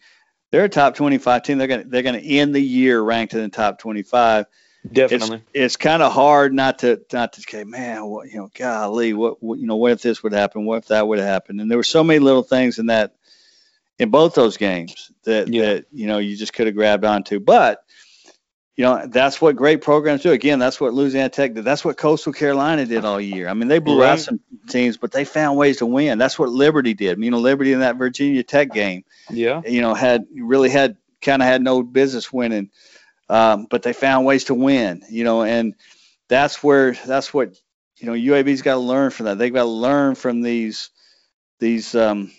[0.52, 1.58] they're a top 25 team.
[1.58, 4.46] They're gonna they're gonna end the year ranked in the top 25.
[4.90, 5.36] Definitely.
[5.36, 9.12] It's, it's kind of hard not to not to say, man, what, you know, golly,
[9.12, 10.64] what, what, you know, what if this would happen?
[10.64, 11.60] What if that would happen?
[11.60, 13.14] And there were so many little things in that,
[13.98, 15.62] in both those games that yeah.
[15.74, 17.38] that you know you just could have grabbed onto.
[17.38, 17.84] But
[18.74, 20.32] you know, that's what great programs do.
[20.32, 21.64] Again, that's what Louisiana Tech did.
[21.64, 23.46] That's what Coastal Carolina did all year.
[23.46, 24.12] I mean, they blew right.
[24.12, 24.40] out some
[24.70, 26.16] teams, but they found ways to win.
[26.16, 27.22] That's what Liberty did.
[27.22, 31.42] You know, Liberty in that Virginia Tech game, yeah, you know, had really had kind
[31.42, 32.70] of had no business winning
[33.30, 35.74] um, but they found ways to win, you know, and
[36.28, 37.56] that's where that's what
[37.96, 39.38] you know UAB's got to learn from that.
[39.38, 40.90] They've got to learn from these
[41.60, 42.32] these um,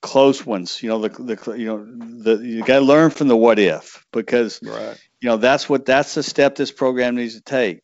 [0.00, 0.80] close ones.
[0.80, 1.84] You know, the the you know
[2.22, 4.96] the you got to learn from the what if because right.
[5.20, 7.80] you know that's what that's the step this program needs to take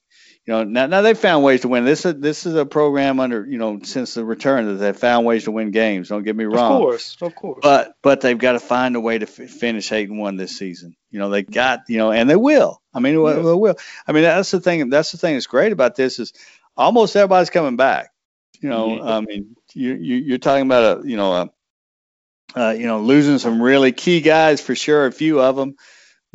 [0.47, 1.87] you know, now, now they found ways to win.
[1.87, 5.25] This is this is a program under you know since the return that they've found
[5.25, 6.11] ways to win games.
[6.11, 6.73] Don't get me wrong.
[6.73, 7.61] Of course, of course.
[7.63, 10.59] But but they've got to find a way to f- finish eight and one this
[10.59, 10.97] season.
[11.11, 12.83] You know, they got you know, and they will.
[12.93, 13.33] I mean, yeah.
[13.33, 13.77] they will.
[14.07, 14.91] I mean, that's the thing.
[14.91, 16.35] That's the thing that's great about this is
[16.77, 18.11] almost everybody's coming back.
[18.61, 19.17] You know, yeah.
[19.17, 21.51] I mean, you, you you're talking about a you know a
[22.55, 25.77] uh, you know losing some really key guys for sure, a few of them,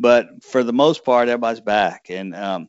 [0.00, 2.34] but for the most part, everybody's back and.
[2.34, 2.68] um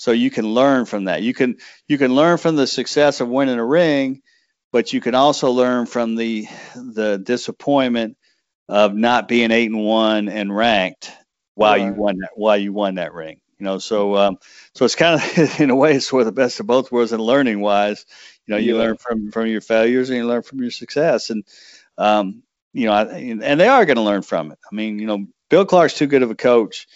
[0.00, 1.20] so you can learn from that.
[1.20, 4.22] You can you can learn from the success of winning a ring,
[4.72, 8.16] but you can also learn from the the disappointment
[8.66, 11.12] of not being eight and one and ranked
[11.54, 11.84] while right.
[11.84, 13.42] you won that while you won that ring.
[13.58, 14.38] You know, so um,
[14.74, 17.12] so it's kind of in a way it's sort of the best of both worlds
[17.12, 18.06] and learning wise.
[18.46, 18.82] You know, you yeah.
[18.82, 21.44] learn from from your failures and you learn from your success, and
[21.98, 24.58] um, you know, and they are going to learn from it.
[24.64, 26.86] I mean, you know, Bill Clark's too good of a coach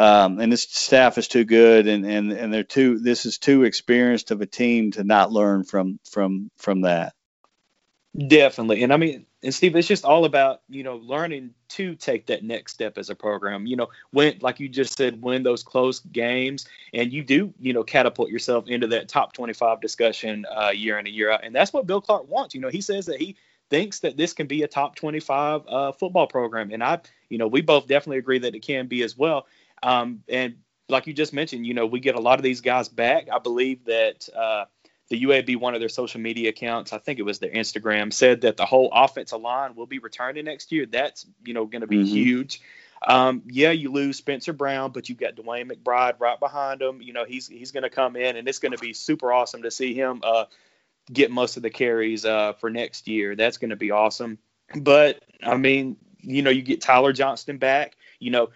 [0.00, 2.98] um, and this staff is too good, and and and they're too.
[2.98, 7.12] This is too experienced of a team to not learn from from from that.
[8.16, 12.26] Definitely, and I mean, and Steve, it's just all about you know learning to take
[12.26, 13.66] that next step as a program.
[13.66, 17.74] You know, when like you just said, win those close games, and you do you
[17.74, 21.54] know catapult yourself into that top 25 discussion uh, year in and year out, and
[21.54, 22.54] that's what Bill Clark wants.
[22.54, 23.36] You know, he says that he
[23.68, 27.46] thinks that this can be a top 25 uh, football program, and I, you know,
[27.46, 29.46] we both definitely agree that it can be as well.
[29.82, 30.56] Um, and
[30.88, 33.28] like you just mentioned, you know, we get a lot of these guys back.
[33.32, 34.64] I believe that uh,
[35.08, 38.42] the UAB, one of their social media accounts, I think it was their Instagram, said
[38.42, 40.86] that the whole offensive line will be returning next year.
[40.86, 42.14] That's, you know, going to be mm-hmm.
[42.14, 42.60] huge.
[43.06, 47.00] Um, yeah, you lose Spencer Brown, but you've got DeWayne McBride right behind him.
[47.00, 49.62] You know, he's he's going to come in, and it's going to be super awesome
[49.62, 50.44] to see him uh,
[51.10, 53.34] get most of the carries uh, for next year.
[53.36, 54.38] That's going to be awesome.
[54.76, 57.96] But I mean, you know, you get Tyler Johnston back.
[58.18, 58.50] You know,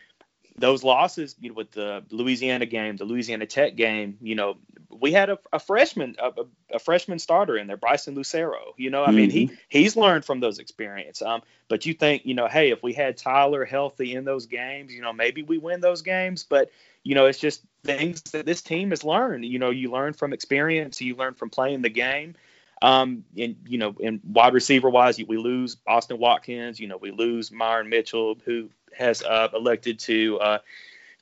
[0.57, 4.57] those losses, you know, with the Louisiana game, the Louisiana Tech game, you know,
[4.91, 6.33] we had a, a freshman, a,
[6.73, 8.75] a, freshman starter in there, Bryson Lucero.
[8.77, 9.17] You know, I mm-hmm.
[9.17, 9.55] mean, he mm-hmm.
[9.69, 11.27] he's learned from those experiences.
[11.27, 14.93] Um, but you think, you know, hey, if we had Tyler healthy in those games,
[14.93, 16.45] you know, maybe we win those games.
[16.45, 16.71] But
[17.03, 19.45] you know, it's just things that this team has learned.
[19.45, 22.37] You know, you learn from experience, you learn from playing the game.
[22.81, 26.79] Um, and you know, in wide receiver wise, we lose Austin Watkins.
[26.79, 30.59] You know, we lose Myron Mitchell, who has uh, elected to uh,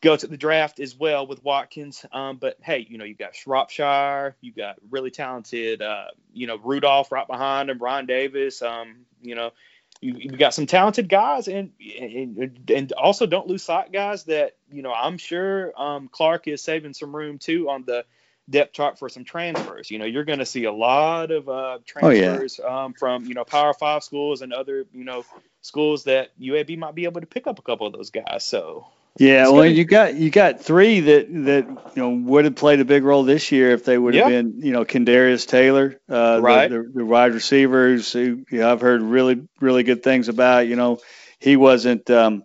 [0.01, 2.05] go to the draft as well with Watkins.
[2.13, 6.59] Um, but hey, you know, you've got Shropshire, you've got really talented, uh, you know,
[6.59, 8.63] Rudolph right behind him, Brian Davis.
[8.63, 9.53] Um, you know,
[10.01, 14.57] you, you got some talented guys, and, and and also don't lose sight, guys, that
[14.71, 18.05] you know I'm sure um, Clark is saving some room too on the
[18.49, 19.91] depth chart for some transfers.
[19.91, 22.85] You know, you're going to see a lot of uh, transfers oh, yeah.
[22.85, 25.25] um, from you know Power Five schools and other you know
[25.61, 28.45] schools that UAB might be able to pick up a couple of those guys.
[28.45, 28.87] So
[29.19, 32.85] yeah, well, you got you got three that that you know would have played a
[32.85, 36.71] big role this year if they would have been you know Kendarius Taylor, uh, right,
[36.71, 40.67] the, the, the wide receivers who you know, I've heard really really good things about.
[40.67, 41.01] You know,
[41.39, 42.11] he wasn't.
[42.11, 42.45] Um,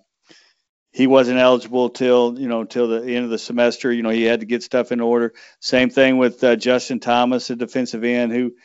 [0.98, 3.92] he wasn't eligible till you know till the end of the semester.
[3.92, 5.36] You know, he had to get stuff in order.
[5.60, 8.56] Same thing with uh, Justin Thomas, a defensive end who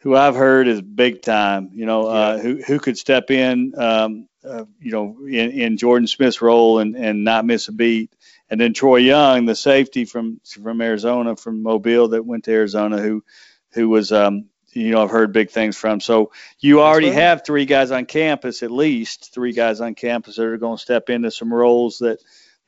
[0.00, 1.70] who I've heard is big time.
[1.72, 2.18] You know, uh, yeah.
[2.18, 6.80] uh, who who could step in, um, uh, you know, in, in Jordan Smith's role
[6.80, 8.12] and and not miss a beat.
[8.50, 13.00] And then Troy Young, the safety from from Arizona, from Mobile that went to Arizona,
[13.00, 13.24] who
[13.72, 16.00] who was um, you know I've heard big things from.
[16.00, 17.16] So you already right.
[17.16, 20.82] have three guys on campus, at least three guys on campus that are going to
[20.82, 22.18] step into some roles that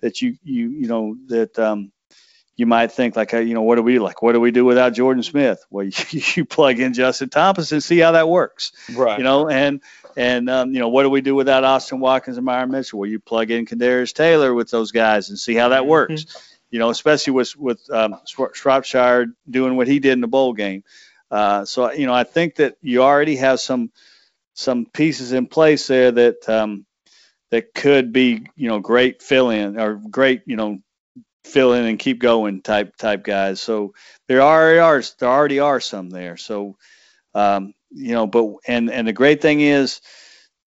[0.01, 1.93] that you you you know that um,
[2.57, 4.95] you might think like you know what do we like what do we do without
[4.95, 5.65] Jordan Smith?
[5.71, 9.19] Well, you, you plug in Justin Thomas and see how that works, right?
[9.19, 9.83] You know, and
[10.17, 12.99] and um, you know what do we do without Austin Watkins and Myron Mitchell?
[13.01, 15.91] Well, you plug in Kadarius Taylor with those guys and see how that mm-hmm.
[15.91, 16.25] works.
[16.25, 16.39] Mm-hmm.
[16.71, 18.17] You know, especially with with um,
[18.55, 20.83] Shropshire doing what he did in the bowl game.
[21.31, 23.91] Uh, so you know, I think that you already have some
[24.55, 26.87] some pieces in place there that um,
[27.51, 30.79] that could be you know great fill in or great you know
[31.45, 33.61] fill in and keep going type type guys.
[33.61, 33.95] So
[34.29, 36.37] there already are there already are some there.
[36.37, 36.77] So
[37.35, 40.01] um, you know, but and and the great thing is,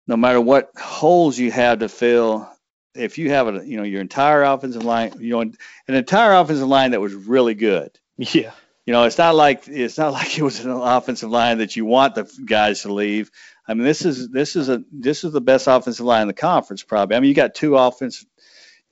[0.08, 2.50] no matter what holes you have to fill,
[2.94, 5.56] if you have a you know your entire offensive line, you know, an
[5.88, 7.98] entire offensive line that was really good.
[8.18, 8.52] Yeah
[8.86, 11.86] you know, it's not like it's not like it was an offensive line that you
[11.86, 13.32] want the guys to leave.
[13.68, 16.34] I mean, this is this is a this is the best offensive line in the
[16.34, 17.16] conference, probably.
[17.16, 18.28] I mean, you got two offensive,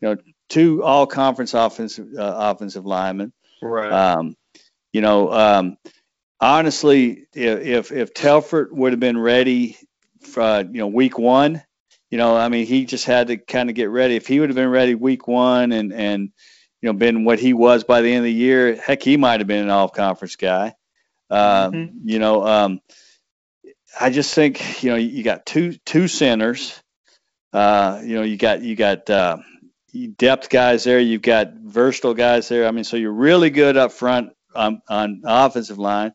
[0.02, 3.34] you know, two all conference offensive uh, offensive linemen.
[3.62, 3.91] Right.
[3.91, 4.36] Um,
[4.93, 5.78] you know, um,
[6.39, 9.78] honestly, if if, Telford would have been ready
[10.21, 11.62] for you know week one,
[12.10, 14.15] you know, I mean, he just had to kind of get ready.
[14.15, 16.32] If he would have been ready week one and and
[16.82, 18.76] you know, been what he was by the end of the year.
[18.76, 20.76] Heck, he might have been an all conference guy.
[21.30, 22.10] Um, mm-hmm.
[22.10, 22.82] You know, um,
[24.00, 26.82] I just think you know you got two two centers.
[27.52, 29.38] Uh, you know, you got you got uh,
[30.18, 31.00] depth guys there.
[31.00, 32.68] You've got versatile guys there.
[32.68, 36.13] I mean, so you're really good up front on, on offensive line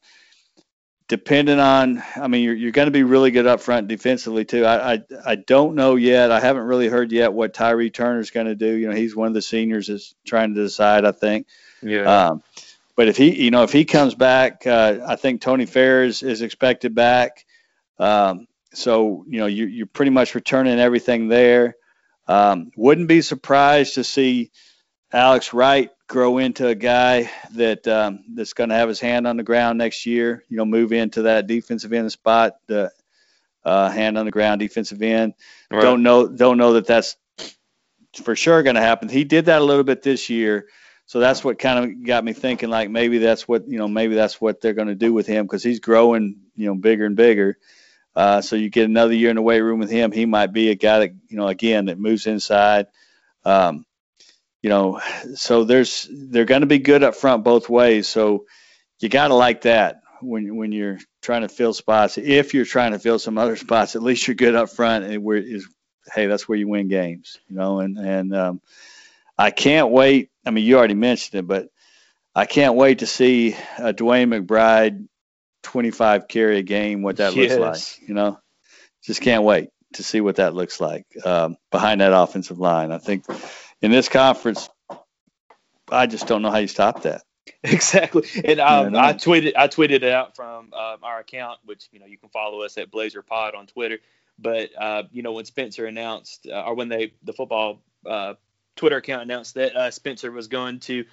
[1.08, 4.64] depending on, I mean, you're, you're going to be really good up front defensively too.
[4.64, 6.30] I, I, I don't know yet.
[6.30, 8.74] I haven't really heard yet what Tyree Turner's going to do.
[8.74, 11.04] You know, he's one of the seniors is trying to decide.
[11.04, 11.46] I think.
[11.82, 12.28] Yeah.
[12.28, 12.42] Um,
[12.96, 16.42] but if he, you know, if he comes back, uh, I think Tony Ferris is
[16.42, 17.44] expected back.
[17.98, 21.76] Um, so you know, you, you're pretty much returning everything there.
[22.26, 24.50] Um, wouldn't be surprised to see
[25.12, 29.36] Alex Wright grow into a guy that um, that's going to have his hand on
[29.36, 30.44] the ground next year.
[30.48, 32.92] You know, move into that defensive end spot, the
[33.64, 35.34] uh, hand on the ground defensive end.
[35.70, 35.82] Right.
[35.82, 37.16] Don't know, don't know that that's
[38.22, 39.08] for sure going to happen.
[39.08, 40.68] He did that a little bit this year,
[41.06, 44.14] so that's what kind of got me thinking like maybe that's what you know maybe
[44.14, 47.16] that's what they're going to do with him because he's growing you know bigger and
[47.16, 47.58] bigger.
[48.16, 50.12] Uh, so you get another year in the weight room with him.
[50.12, 52.86] He might be a guy that you know again that moves inside.
[53.44, 53.84] Um,
[54.64, 54.98] you know,
[55.34, 58.08] so there's they're going to be good up front both ways.
[58.08, 58.46] So
[58.98, 62.16] you got to like that when when you're trying to fill spots.
[62.16, 65.04] If you're trying to fill some other spots, at least you're good up front.
[65.04, 65.68] And where is
[66.14, 67.36] hey, that's where you win games.
[67.46, 68.62] You know, and and um,
[69.36, 70.30] I can't wait.
[70.46, 71.68] I mean, you already mentioned it, but
[72.34, 75.06] I can't wait to see uh, DeWayne McBride
[75.64, 77.02] 25 carry a game.
[77.02, 77.58] What that yes.
[77.58, 78.08] looks like.
[78.08, 78.38] You know,
[79.02, 82.92] just can't wait to see what that looks like um, behind that offensive line.
[82.92, 83.26] I think
[83.84, 84.70] in this conference,
[85.90, 87.22] I just don't know how you stop that.
[87.62, 92.00] Exactly, and um, I tweeted I tweeted it out from uh, our account, which you
[92.00, 93.98] know you can follow us at Blazer Pod on Twitter.
[94.38, 98.34] But uh, you know when Spencer announced, uh, or when they the football uh,
[98.76, 101.04] Twitter account announced that uh, Spencer was going to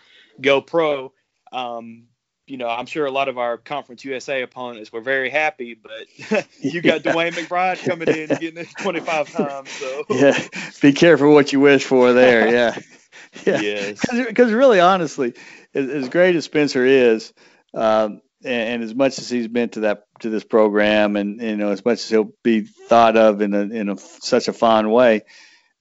[0.42, 1.14] go pro,
[1.54, 2.04] um,
[2.52, 6.46] you know, I'm sure a lot of our Conference USA opponents were very happy, but
[6.60, 7.14] you got yeah.
[7.14, 9.70] DeWayne McBride coming in getting it 25 times.
[9.70, 10.38] So yeah,
[10.82, 12.52] be careful what you wish for there.
[12.52, 12.78] Yeah,
[13.46, 13.62] yeah.
[13.62, 14.06] Yes.
[14.12, 15.34] Because really, honestly,
[15.74, 17.32] as, as, great as Spencer is,
[17.74, 21.56] um, and, and, as much as he's been to that to this program, and you
[21.56, 24.92] know, as much as he'll be thought of in a in a, such a fond
[24.92, 25.22] way,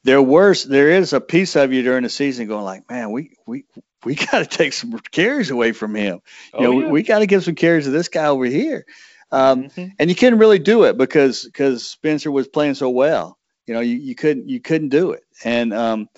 [0.04, 3.32] there were there is a piece of you during the season going like, man, we
[3.44, 3.64] we
[4.04, 6.20] we got to take some carries away from him.
[6.52, 6.86] You oh, know, yeah.
[6.86, 8.84] we, we got to give some carries to this guy over here.
[9.32, 9.86] Um, mm-hmm.
[9.98, 13.38] And you couldn't really do it because because Spencer was playing so well.
[13.66, 15.22] You know, you, you couldn't you couldn't do it.
[15.44, 16.08] And um,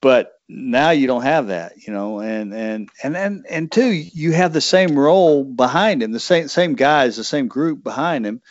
[0.00, 1.72] but now you don't have that.
[1.86, 6.12] You know, and and and and and two, you have the same role behind him,
[6.12, 8.42] the same same guys, the same group behind him.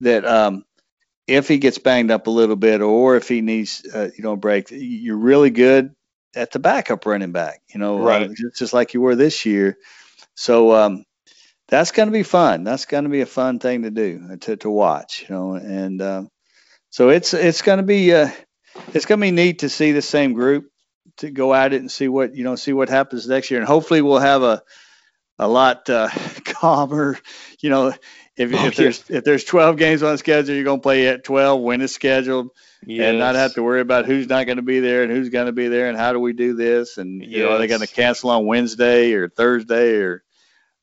[0.00, 0.64] That um,
[1.26, 4.36] if he gets banged up a little bit, or if he needs uh, you know
[4.36, 5.94] break, you're really good
[6.34, 8.30] at the backup running back, you know, uh, right.
[8.30, 9.78] Uh, just like you were this year.
[10.34, 11.04] So um,
[11.68, 12.64] that's going to be fun.
[12.64, 15.54] That's going to be a fun thing to do uh, to, to watch, you know,
[15.54, 16.28] and um,
[16.90, 18.30] so it's it's going to be uh,
[18.92, 20.70] it's going to be neat to see the same group
[21.18, 23.66] to go at it and see what you know see what happens next year, and
[23.66, 24.62] hopefully we'll have a
[25.38, 26.08] a lot uh,
[26.44, 27.18] calmer.
[27.60, 27.94] You know,
[28.42, 31.08] if, oh, if there's if there's 12 games on the schedule, you're going to play
[31.08, 32.50] at 12 when it's scheduled,
[32.84, 33.08] yes.
[33.08, 35.46] and not have to worry about who's not going to be there and who's going
[35.46, 37.80] to be there and how do we do this and you know are they going
[37.80, 40.22] to cancel on Wednesday or Thursday or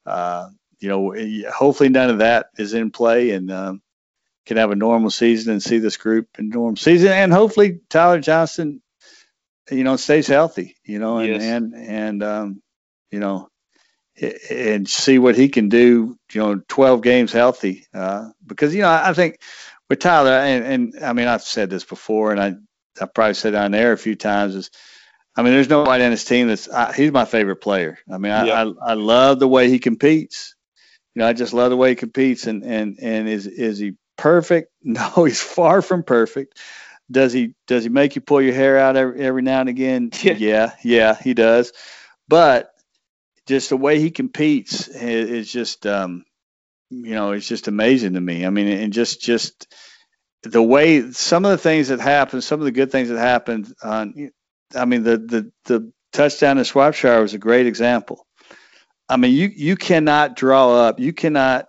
[0.05, 0.47] uh,
[0.80, 1.14] you know
[1.51, 3.82] hopefully none of that is in play and um,
[4.45, 8.20] can have a normal season and see this group in normal season and hopefully Tyler
[8.20, 8.82] Johnston
[9.70, 11.43] you know stays healthy you know and yes.
[11.43, 12.62] and and um,
[13.12, 13.49] you know
[14.50, 17.86] and see what he can do, you know, 12 games healthy.
[17.94, 19.40] Uh, because, you know, I think
[19.90, 22.56] with Tyler, and, and I mean, I've said this before, and I,
[23.02, 24.72] I probably said it on air a few times, is,
[25.36, 27.98] I mean, there's nobody on his team that's, I, he's my favorite player.
[28.12, 28.48] I mean, I.
[28.50, 30.56] I, I love the way he competes.
[31.16, 32.46] You know, I just love the way he competes.
[32.46, 34.72] And, and, and is, is he perfect?
[34.84, 36.58] No, he's far from perfect.
[37.12, 40.12] Does he, does he make you pull your hair out every, every now and again?
[40.24, 41.72] Yeah, yeah, yeah he does.
[42.28, 42.69] But
[43.50, 46.24] just the way he competes is just um,
[46.89, 48.45] you know it's just amazing to me.
[48.45, 49.74] I mean, and just just
[50.43, 53.74] the way some of the things that happened, some of the good things that happened
[53.84, 54.32] on.
[54.76, 58.26] I mean, the the the touchdown in Shropshire was a great example.
[59.10, 61.68] I mean, you you cannot draw up, you cannot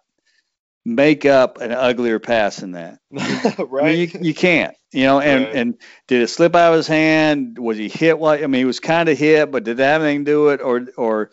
[0.84, 2.98] make up an uglier pass than that.
[3.10, 3.84] right.
[3.84, 4.76] I mean, you, you can't.
[4.92, 5.56] You know, and right.
[5.56, 5.78] and
[6.08, 7.58] did it slip out of his hand?
[7.58, 8.18] Was he hit?
[8.18, 10.48] What I mean, he was kind of hit, but did that have anything to do
[10.48, 11.30] it, or or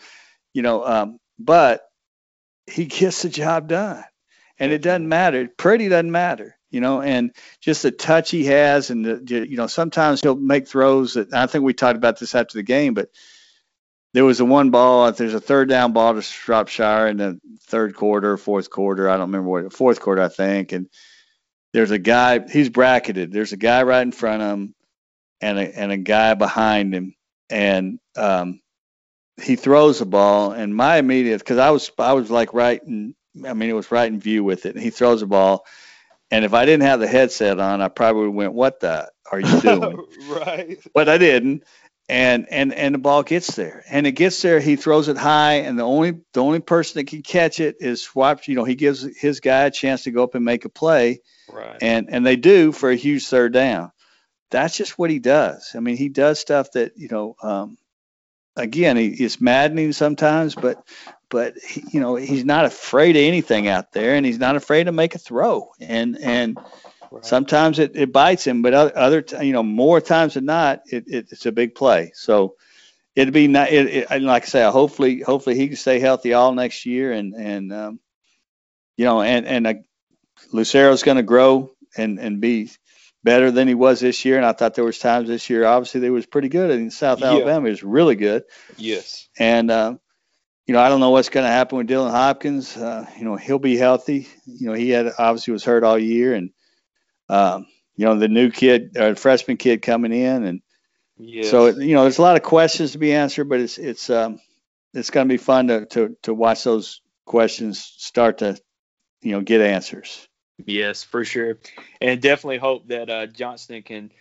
[0.58, 1.82] you know, um, but
[2.66, 4.04] he gets the job done,
[4.58, 5.48] and it doesn't matter.
[5.56, 7.32] Pretty doesn't matter, you know, and
[7.62, 11.46] just the touch he has, and the, you know, sometimes he'll make throws that I
[11.46, 13.10] think we talked about this after the game, but
[14.16, 15.12] there was a one ball.
[15.12, 19.08] There's a third down ball to Shropshire in the third quarter, fourth quarter.
[19.08, 20.90] I don't remember what fourth quarter, I think, and
[21.72, 22.40] there's a guy.
[22.48, 23.32] He's bracketed.
[23.32, 24.76] There's a guy right in front of him,
[25.40, 27.14] and a and a guy behind him,
[27.48, 28.60] and um,
[29.42, 33.16] he throws the ball, and my immediate because I was I was like right in
[33.46, 34.76] I mean it was right in view with it.
[34.76, 35.66] And he throws the ball,
[36.32, 39.62] and if I didn't have the headset on, I probably went, "What the are you
[39.62, 40.80] doing?" right.
[40.94, 41.64] But I didn't,
[42.10, 44.60] and and and the ball gets there, and it gets there.
[44.60, 48.02] He throws it high, and the only the only person that can catch it is
[48.02, 48.48] Swap.
[48.48, 51.22] You know, he gives his guy a chance to go up and make a play,
[51.52, 51.78] right.
[51.82, 53.92] and and they do for a huge third down.
[54.50, 55.74] That's just what he does.
[55.76, 57.36] I mean, he does stuff that you know.
[57.44, 57.78] Um,
[58.58, 60.84] again, he, it's maddening sometimes, but
[61.30, 64.86] but he, you know he's not afraid of anything out there, and he's not afraid
[64.86, 66.58] to make a throw, and and
[67.12, 67.26] right.
[67.26, 71.06] sometimes it, it bites him, but other, other you know more times than not, it,
[71.08, 72.12] it, it's a big play.
[72.16, 72.56] So
[73.16, 76.54] it'd be not it, it, like I say, hopefully hopefully he can stay healthy all
[76.54, 78.00] next year, and and um,
[78.98, 79.74] you know and and uh,
[80.52, 82.72] Lucero's going to grow and and be
[83.28, 84.38] better than he was this year.
[84.38, 86.72] And I thought there was times this year, obviously, they was pretty good.
[86.72, 87.28] in South yeah.
[87.28, 88.46] Alabama, was really good.
[88.78, 89.28] Yes.
[89.38, 89.96] And uh,
[90.66, 92.78] you know, I don't know what's going to happen with Dylan Hopkins.
[92.78, 94.30] Uh, you know, he'll be healthy.
[94.46, 96.52] You know, he had obviously was hurt all year, and
[97.28, 97.66] um,
[97.98, 100.62] you know, the new kid, or freshman kid coming in, and
[101.18, 101.52] yes.
[101.52, 104.40] so you know, there's a lot of questions to be answered, but it's it's um,
[104.94, 108.58] it's going to be fun to, to to watch those questions start to
[109.22, 110.30] you know get answers.
[110.66, 111.58] Yes, for sure,
[112.02, 114.12] and definitely hope that uh, Johnston can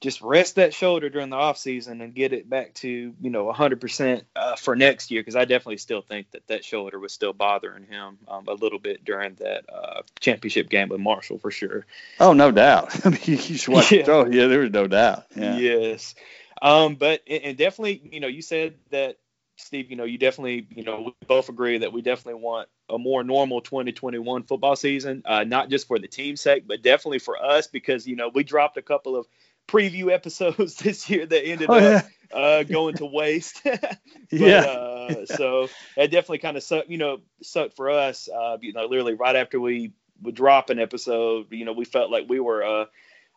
[0.00, 2.88] just rest that shoulder during the off season and get it back to
[3.20, 6.98] you know 100% uh, for next year because I definitely still think that that shoulder
[6.98, 11.38] was still bothering him um, a little bit during that uh, championship game with Marshall
[11.38, 11.84] for sure.
[12.20, 12.94] Oh, no doubt.
[13.04, 14.04] I mean, you just watch yeah.
[14.04, 14.26] throw.
[14.26, 15.26] Yeah, there was no doubt.
[15.34, 15.56] Yeah.
[15.56, 16.14] Yes.
[16.60, 19.18] Um, but and definitely, you know, you said that
[19.56, 22.98] Steve, you know, you definitely, you know, we both agree that we definitely want a
[22.98, 27.42] more normal 2021 football season, uh, not just for the team's sake, but definitely for
[27.42, 29.26] us because, you know, we dropped a couple of
[29.66, 32.36] preview episodes this year that ended oh, up yeah.
[32.36, 33.60] uh, going to waste.
[33.64, 33.98] but,
[34.30, 34.60] yeah.
[34.60, 38.28] Uh, so that definitely kind of sucked, you know, sucked for us.
[38.28, 42.10] Uh, you know, literally right after we would drop an episode, you know, we felt
[42.10, 42.84] like we were uh,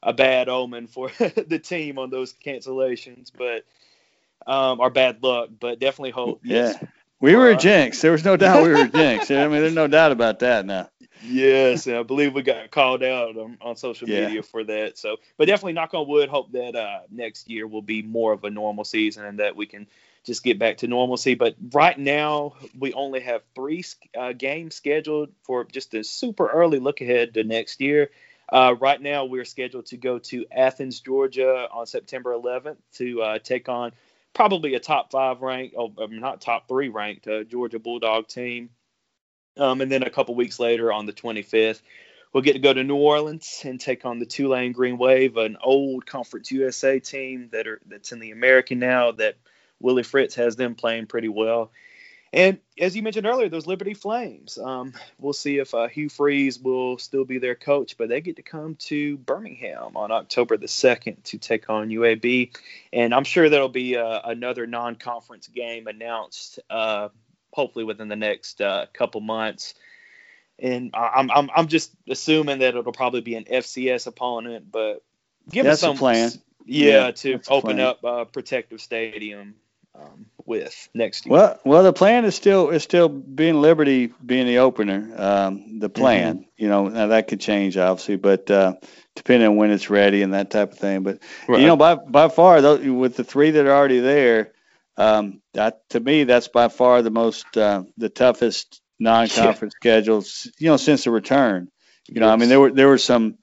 [0.01, 3.31] a bad omen for the team on those cancellations.
[3.35, 3.65] But
[4.47, 6.41] um, our bad luck, but definitely hope.
[6.43, 6.73] Yeah,
[7.21, 8.01] we were a jinx.
[8.01, 9.31] There was no doubt we were a jinx.
[9.31, 10.89] I mean, there's no doubt about that now.
[11.23, 14.25] Yes, and I believe we got called out on, on social yeah.
[14.25, 14.97] media for that.
[14.97, 16.29] So, but definitely knock on wood.
[16.29, 19.67] Hope that uh, next year will be more of a normal season and that we
[19.67, 19.87] can
[20.23, 21.35] just get back to normalcy.
[21.35, 23.83] But right now, we only have three
[24.17, 28.09] uh, games scheduled for just a super early look ahead to next year.
[28.49, 33.39] Uh, right now, we're scheduled to go to Athens, Georgia on September 11th to uh,
[33.39, 33.91] take on
[34.33, 38.69] probably a top five ranked, oh, not top three ranked uh, Georgia Bulldog team.
[39.57, 41.81] Um, and then a couple weeks later on the 25th,
[42.31, 45.57] we'll get to go to New Orleans and take on the Tulane Green Wave, an
[45.61, 49.11] old Conference USA team that are that's in the American now.
[49.11, 49.35] That
[49.79, 51.71] Willie Fritz has them playing pretty well.
[52.33, 54.57] And as you mentioned earlier, those Liberty Flames.
[54.57, 58.37] Um, we'll see if uh, Hugh Freeze will still be their coach, but they get
[58.37, 62.55] to come to Birmingham on October the 2nd to take on UAB.
[62.93, 67.09] And I'm sure there'll be uh, another non conference game announced, uh,
[67.51, 69.73] hopefully within the next uh, couple months.
[70.57, 75.03] And I'm, I'm, I'm just assuming that it'll probably be an FCS opponent, but
[75.49, 76.31] give us some plan.
[76.65, 79.55] Yeah, yeah to open up uh, Protective Stadium
[79.95, 81.33] um, with next year.
[81.33, 85.13] Well, well, the plan is still is still being Liberty being the opener.
[85.15, 86.43] Um, the plan, mm-hmm.
[86.57, 88.75] you know, now that could change obviously, but uh,
[89.15, 91.03] depending on when it's ready and that type of thing.
[91.03, 91.59] But right.
[91.59, 94.53] you know, by by far, though, with the three that are already there,
[94.97, 99.77] um, that to me, that's by far the most uh, the toughest non-conference yeah.
[99.91, 101.69] schedules, you know, since the return.
[102.07, 102.33] You know, yes.
[102.33, 103.37] I mean, there were there were some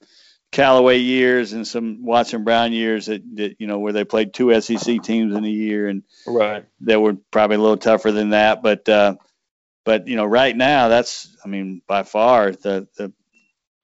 [0.50, 4.58] Callaway years and some Watson Brown years that, that you know where they played two
[4.60, 6.64] SEC teams in a year and right.
[6.80, 8.62] they were probably a little tougher than that.
[8.62, 9.16] But uh,
[9.84, 13.12] but you know right now that's I mean by far the the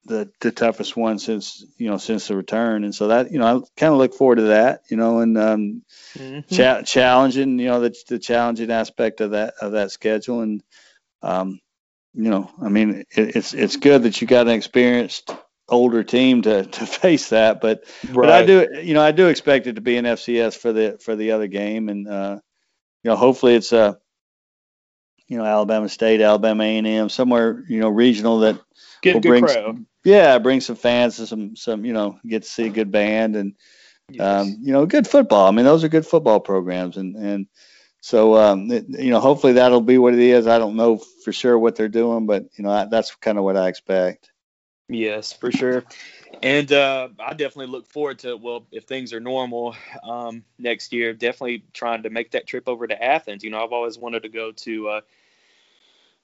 [0.07, 2.85] the, the toughest one since you know since the return.
[2.85, 5.37] And so that you know I kind of look forward to that you know and
[5.37, 5.83] um,
[6.17, 6.55] mm-hmm.
[6.55, 10.41] cha- challenging you know the, the challenging aspect of that of that schedule.
[10.41, 10.63] And
[11.23, 11.61] um,
[12.15, 15.31] you know I mean it, it's it's good that you got an experienced
[15.69, 17.61] older team to, to face that.
[17.61, 18.15] But right.
[18.15, 20.99] but I do you know I do expect it to be an FCS for the
[21.01, 22.39] for the other game, and uh,
[23.03, 23.99] you know hopefully it's a
[25.29, 28.61] you know Alabama State, Alabama A&M, somewhere you know regional that
[29.03, 29.85] get will bring crowd.
[30.05, 33.37] yeah bring some fans and some some you know get to see a good band
[33.37, 33.55] and
[34.11, 34.21] yes.
[34.21, 35.49] um, you know good football.
[35.49, 37.47] I mean those are good football programs and and.
[38.01, 40.47] So um, it, you know, hopefully that'll be what it is.
[40.47, 43.45] I don't know for sure what they're doing, but you know, I, that's kind of
[43.45, 44.31] what I expect.
[44.89, 45.83] Yes, for sure.
[46.43, 51.15] And uh, I definitely look forward to well, if things are normal um, next year,
[51.15, 53.45] definitely trying to make that trip over to Athens.
[53.45, 55.01] You know, I've always wanted to go to uh,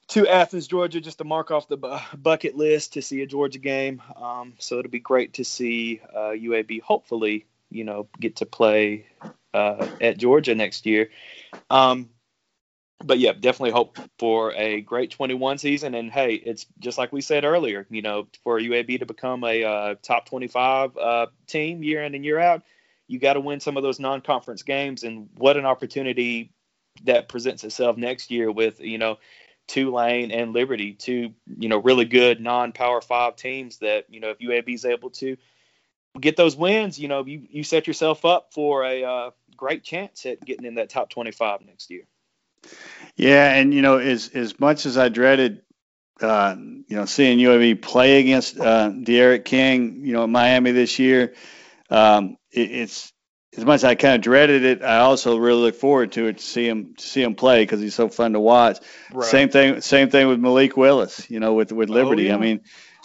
[0.09, 3.59] to Athens, Georgia, just to mark off the bu- bucket list to see a Georgia
[3.59, 4.01] game.
[4.15, 6.81] Um, so it'll be great to see uh, UAB.
[6.81, 9.07] Hopefully, you know, get to play
[9.53, 11.09] uh, at Georgia next year.
[11.69, 12.09] Um,
[13.03, 15.95] but yeah, definitely hope for a great 21 season.
[15.95, 19.63] And hey, it's just like we said earlier, you know, for UAB to become a
[19.63, 22.63] uh, top 25 uh, team year in and year out,
[23.07, 25.03] you got to win some of those non-conference games.
[25.03, 26.51] And what an opportunity
[27.03, 29.17] that presents itself next year with you know
[29.67, 34.39] Tulane and Liberty, two you know really good non-power five teams that you know if
[34.39, 35.37] UAB is able to
[36.19, 40.25] get those wins, you know you you set yourself up for a uh, great chance
[40.25, 42.03] at getting in that top 25 next year.
[43.15, 45.61] Yeah, and you know, as as much as I dreaded,
[46.21, 50.97] uh, you know, seeing UAB play against uh, D'Eriq King, you know, in Miami this
[50.99, 51.33] year,
[51.89, 53.13] um, it, it's
[53.57, 54.81] as much as I kind of dreaded it.
[54.81, 57.81] I also really look forward to it to see him to see him play because
[57.81, 58.79] he's so fun to watch.
[59.11, 59.29] Right.
[59.29, 62.27] Same thing, same thing with Malik Willis, you know, with with Liberty.
[62.27, 62.35] Oh, yeah.
[62.35, 62.61] I mean,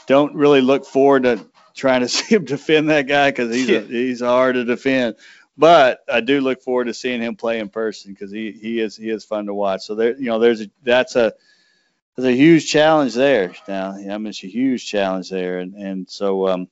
[0.06, 3.80] don't really look forward to trying to see him defend that guy because he's a,
[3.80, 5.16] he's hard to defend.
[5.56, 8.96] But I do look forward to seeing him play in person because he, he is
[8.96, 9.82] he is fun to watch.
[9.84, 11.32] So there you know there's a, that's a
[12.16, 13.92] there's a huge challenge there now.
[13.92, 16.68] I mean it's a huge challenge there, and and so um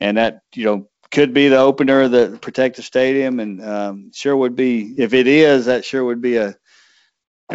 [0.00, 4.36] and that you know could be the opener of the protective stadium, and um, sure
[4.36, 6.56] would be if it is that sure would be a you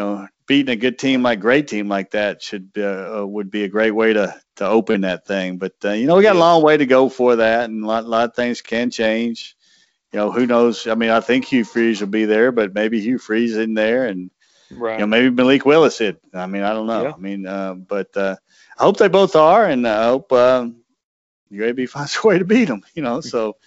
[0.02, 3.70] know beating a good team like great team like that should uh, would be a
[3.70, 5.58] great way to to open that thing.
[5.58, 7.88] But uh, you know we got a long way to go for that, and a
[7.88, 9.57] lot, a lot of things can change
[10.18, 10.88] you know, who knows?
[10.88, 14.08] I mean, I think Hugh Freeze will be there, but maybe Hugh Freeze in there,
[14.08, 14.32] and
[14.72, 14.94] right.
[14.94, 16.20] you know, maybe Malik Willis it.
[16.34, 17.04] I mean, I don't know.
[17.04, 17.14] Yeah.
[17.14, 18.36] I mean, uh, but uh,
[18.80, 20.78] I hope they both are, and I hope um,
[21.52, 22.82] UAB finds a way to beat them.
[22.96, 23.58] You know, so,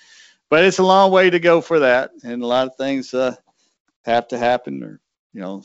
[0.48, 3.36] but it's a long way to go for that, and a lot of things uh,
[4.04, 5.00] have to happen, or
[5.32, 5.62] you know,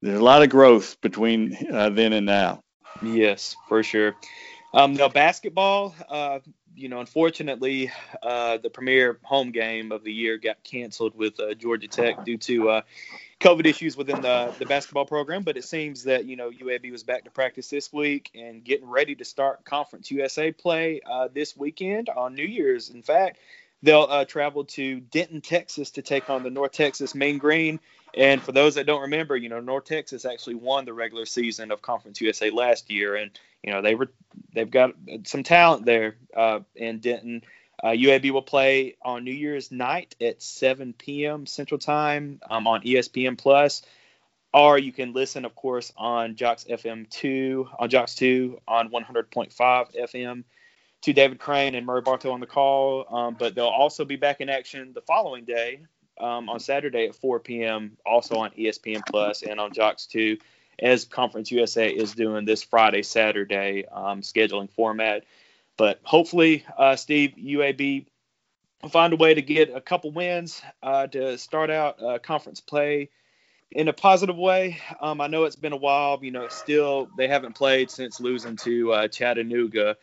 [0.00, 2.64] there's a lot of growth between uh, then and now.
[3.00, 4.16] Yes, for sure.
[4.74, 6.40] Um, now basketball, uh,
[6.76, 7.90] you know, unfortunately,
[8.22, 12.38] uh, the premier home game of the year got canceled with uh, Georgia Tech due
[12.38, 12.80] to uh,
[13.40, 15.42] COVID issues within the, the basketball program.
[15.42, 18.88] But it seems that, you know, UAB was back to practice this week and getting
[18.88, 22.90] ready to start Conference USA play uh, this weekend on New Year's.
[22.90, 23.38] In fact,
[23.82, 27.80] they'll uh, travel to Denton, Texas to take on the North Texas Mean Green.
[28.14, 31.70] And for those that don't remember, you know, North Texas actually won the regular season
[31.70, 33.30] of Conference USA last year, and
[33.62, 34.10] you know they were
[34.54, 34.94] they've got
[35.24, 37.42] some talent there uh, in Denton.
[37.82, 41.46] Uh, UAB will play on New Year's night at 7 p.m.
[41.46, 43.82] Central Time um, on ESPN Plus.
[44.54, 49.52] or you can listen, of course, on Jox FM two on Jox two on 100.5
[49.52, 50.44] FM
[51.02, 53.06] to David Crane and Murray Bartow on the call.
[53.10, 55.80] Um, but they'll also be back in action the following day
[56.20, 57.96] um, on Saturday at 4 p.m.
[58.06, 60.38] Also on ESPN Plus and on Jox 2,
[60.78, 65.24] as Conference USA is doing this Friday, Saturday um, scheduling format.
[65.76, 68.06] But hopefully, uh, Steve, UAB
[68.90, 73.10] find a way to get a couple wins uh, to start out uh, conference play
[73.70, 74.78] in a positive way.
[75.00, 76.18] Um, I know it's been a while.
[76.22, 79.96] You know, still they haven't played since losing to uh, Chattanooga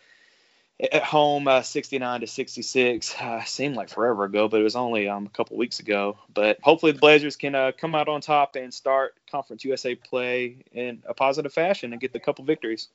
[0.79, 3.15] at home, uh, 69 to 66.
[3.19, 6.17] Uh, seemed like forever ago, but it was only um, a couple weeks ago.
[6.33, 10.57] But hopefully the Blazers can uh, come out on top and start Conference USA play
[10.71, 12.87] in a positive fashion and get the couple victories.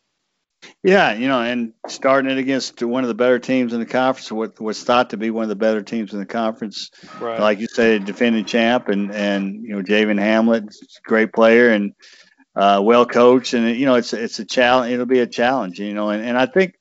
[0.82, 4.32] Yeah, you know, and starting it against one of the better teams in the conference,
[4.32, 7.38] what was thought to be one of the better teams in the conference, right.
[7.38, 10.74] like you said, defending champ, and and you know, Javion Hamlet,
[11.04, 11.92] great player and
[12.56, 14.92] uh, well coached, and you know, it's it's a challenge.
[14.92, 16.76] It'll be a challenge, you know, and and I think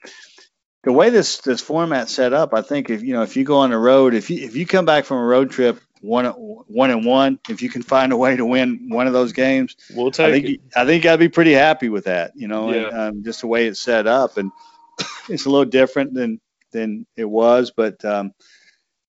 [0.84, 3.60] the way this this format set up, I think if you know if you go
[3.60, 6.92] on the road, if you if you come back from a road trip one one
[6.92, 10.12] and one, if you can find a way to win one of those games, we'll
[10.12, 10.62] take I think it.
[10.76, 12.34] I think I'd be pretty happy with that.
[12.36, 12.88] You know, yeah.
[12.88, 14.52] and, um, just the way it's set up, and
[15.30, 18.34] it's a little different than than it was, but um,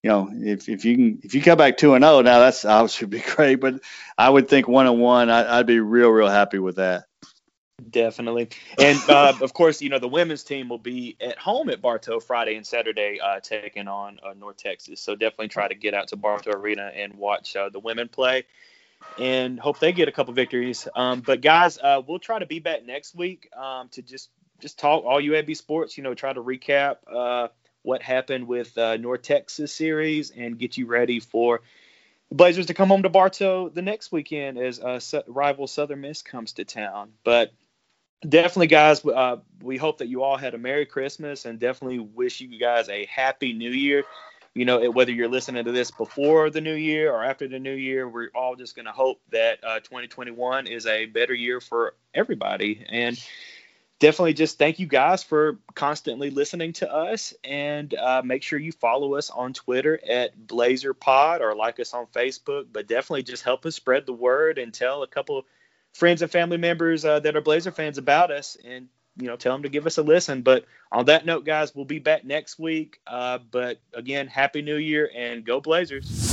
[0.04, 2.38] you know, if, if you can if you come back two and zero, oh, now
[2.38, 3.56] that's obviously be great.
[3.56, 3.80] But
[4.16, 7.04] I would think one and one, I, I'd be real real happy with that.
[7.90, 8.48] Definitely.
[8.78, 12.20] And uh, of course, you know, the women's team will be at home at Bartow
[12.20, 15.00] Friday and Saturday, uh, taking on uh, North Texas.
[15.00, 18.44] So definitely try to get out to Bartow Arena and watch uh, the women play
[19.18, 20.88] and hope they get a couple victories.
[20.94, 24.78] Um, but guys, uh, we'll try to be back next week um, to just just
[24.78, 27.48] talk all UAB sports, you know, try to recap uh,
[27.82, 31.60] what happened with North Texas series and get you ready for
[32.30, 36.54] Blazers to come home to Bartow the next weekend as uh, rival Southern Miss comes
[36.54, 37.12] to town.
[37.24, 37.52] But
[38.26, 42.40] definitely, guys, uh, we hope that you all had a Merry Christmas and definitely wish
[42.40, 44.04] you guys a Happy New Year.
[44.54, 47.74] You know, whether you're listening to this before the new year or after the new
[47.74, 51.96] year, we're all just going to hope that uh, 2021 is a better year for
[52.14, 52.86] everybody.
[52.88, 53.20] And
[53.98, 58.72] definitely just thank you guys for constantly listening to us and uh, make sure you
[58.72, 63.44] follow us on twitter at blazer pod or like us on facebook but definitely just
[63.44, 65.46] help us spread the word and tell a couple
[65.94, 69.54] friends and family members uh, that are Blazer fans about us and you know tell
[69.54, 70.42] them to give us a listen.
[70.42, 73.00] But on that note, guys, we'll be back next week.
[73.06, 76.23] Uh, but again, happy New Year and go Blazers.